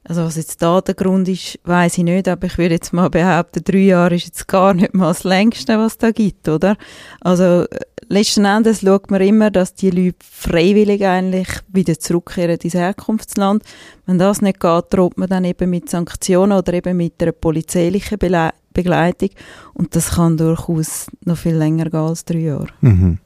Also 0.04 0.24
was 0.24 0.36
jetzt 0.36 0.62
da 0.62 0.82
der 0.82 0.96
Grund 0.96 1.28
ist, 1.28 1.60
weiß 1.64 2.00
ich 2.00 2.04
nicht, 2.04 2.28
aber 2.28 2.48
ich 2.48 2.58
würde 2.58 2.74
jetzt 2.74 2.92
mal 2.92 3.10
behaupten, 3.10 3.64
drei 3.64 3.80
Jahre 3.80 4.16
ist 4.16 4.26
jetzt 4.26 4.48
gar 4.48 4.74
nicht 4.74 4.96
mal 4.96 5.10
das 5.10 5.24
längste, 5.24 5.78
was 5.78 5.98
da 5.98 6.12
gibt, 6.12 6.48
oder? 6.50 6.76
Also 7.20 7.66
letzten 8.12 8.46
Endes 8.46 8.82
schaut 8.82 9.10
man 9.10 9.22
immer, 9.22 9.52
dass 9.52 9.74
die 9.74 9.90
Leute 9.90 10.18
freiwillig 10.24 11.06
eigentlich 11.06 11.48
wieder 11.70 11.98
zurückkehren 11.98 12.58
ins 12.58 12.74
Herkunftsland. 12.74 13.64
Wenn 14.06 14.18
das 14.18 14.42
nicht 14.42 14.60
geht, 14.60 14.86
droht 14.90 15.18
man 15.18 15.30
dann 15.30 15.46
eben 15.46 15.70
mit 15.70 15.90
Sanktionen 15.90 16.58
oder 16.58 16.74
eben 16.74 16.98
mit 16.98 17.22
einer 17.22 17.32
polizeilichen 17.32 18.18
Bele 18.18 18.52
Begleitung 18.74 19.30
und 19.74 19.96
das 19.96 20.12
kann 20.12 20.38
durchaus 20.38 21.08
noch 21.26 21.38
viel 21.38 21.56
länger 21.56 21.90
gehen 21.90 22.00
als 22.00 22.24
drei 22.24 22.40
Jahre. 22.40 22.68
Mhm. 22.82 23.20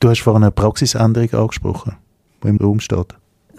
Du 0.00 0.08
hast 0.08 0.22
vorhin 0.22 0.42
eine 0.42 0.50
Praxisänderung 0.50 1.32
angesprochen, 1.32 1.96
die 2.42 2.48
im 2.48 2.56
Raum 2.56 2.80
steht. 2.80 3.14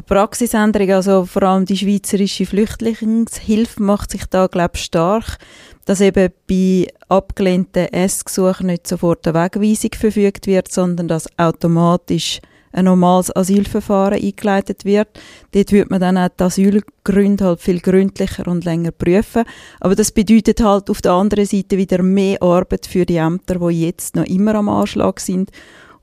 Praxisänderung, 0.05 0.91
also 0.91 1.25
vor 1.25 1.43
allem 1.43 1.65
die 1.65 1.77
Schweizerische 1.77 2.45
Flüchtlingshilfe 2.45 3.81
macht 3.81 4.11
sich 4.11 4.25
da, 4.25 4.47
glaube 4.47 4.71
ich, 4.75 4.83
stark, 4.83 5.37
dass 5.85 6.01
eben 6.01 6.31
bei 6.47 6.87
abgelehnten 7.09 7.87
S-Gesuchen 7.87 8.67
nicht 8.67 8.87
sofort 8.87 9.27
eine 9.27 9.43
Wegweisung 9.43 9.91
verfügt 9.97 10.47
wird, 10.47 10.71
sondern 10.71 11.07
dass 11.07 11.27
automatisch 11.37 12.39
ein 12.73 12.85
normales 12.85 13.35
Asylverfahren 13.35 14.21
eingeleitet 14.21 14.85
wird. 14.85 15.09
Dort 15.51 15.71
wird 15.71 15.89
man 15.89 15.99
dann 15.99 16.17
auch 16.17 16.29
die 16.29 16.43
Asylgründe 16.43 17.45
halt 17.45 17.61
viel 17.61 17.79
gründlicher 17.79 18.47
und 18.47 18.63
länger 18.63 18.91
prüfen. 18.91 19.43
Aber 19.79 19.95
das 19.95 20.11
bedeutet 20.11 20.61
halt 20.61 20.89
auf 20.89 21.01
der 21.01 21.13
anderen 21.13 21.45
Seite 21.45 21.77
wieder 21.77 22.01
mehr 22.01 22.41
Arbeit 22.41 22.85
für 22.85 23.05
die 23.05 23.17
Ämter, 23.17 23.55
die 23.55 23.85
jetzt 23.85 24.15
noch 24.15 24.25
immer 24.25 24.55
am 24.55 24.69
Anschlag 24.69 25.19
sind. 25.19 25.51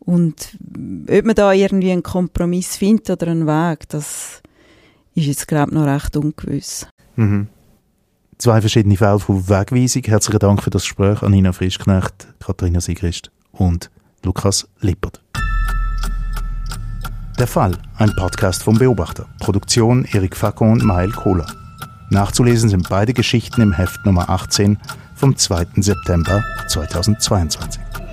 Und 0.01 0.57
ob 1.11 1.25
man 1.25 1.35
da 1.35 1.53
irgendwie 1.53 1.93
einen 1.93 2.03
Kompromiss 2.03 2.77
findet 2.77 3.11
oder 3.11 3.31
einen 3.31 3.47
Weg, 3.47 3.89
das 3.89 4.43
ist 5.15 5.27
jetzt, 5.27 5.49
glaube 5.49 5.71
ich, 5.71 5.75
noch 5.75 5.87
recht 5.87 6.17
ungewiss. 6.17 6.87
Mhm. 7.17 7.49
Zwei 8.39 8.61
verschiedene 8.61 8.97
Fälle 8.97 9.19
von 9.19 9.49
Wegweisung. 9.49 10.05
Herzlichen 10.05 10.39
Dank 10.39 10.63
für 10.63 10.71
das 10.71 10.83
Gespräch 10.83 11.23
an 11.25 11.33
Nina 11.33 11.53
Frischknecht, 11.53 12.29
Katharina 12.39 12.81
Sigrist 12.81 13.33
und 13.51 13.91
Lukas 14.23 14.69
Lippert. 14.81 15.21
Der 17.37 17.49
Fall, 17.49 17.73
ein 17.97 18.15
Podcast 18.15 18.63
vom 18.63 18.79
Beobachter. 18.79 19.27
Produktion 19.41 20.05
Erik 20.13 20.37
Facko 20.37 20.65
und 20.67 20.85
Mael 20.85 21.11
Kohler. 21.11 21.47
Nachzulesen 22.11 22.71
sind 22.71 22.89
beide 22.89 23.13
Geschichten 23.13 23.61
im 23.61 23.73
Heft 23.73 24.07
Nummer 24.07 24.31
18 24.31 24.79
vom 25.17 25.37
2. 25.37 25.67
September 25.77 26.45
2022. 26.69 28.08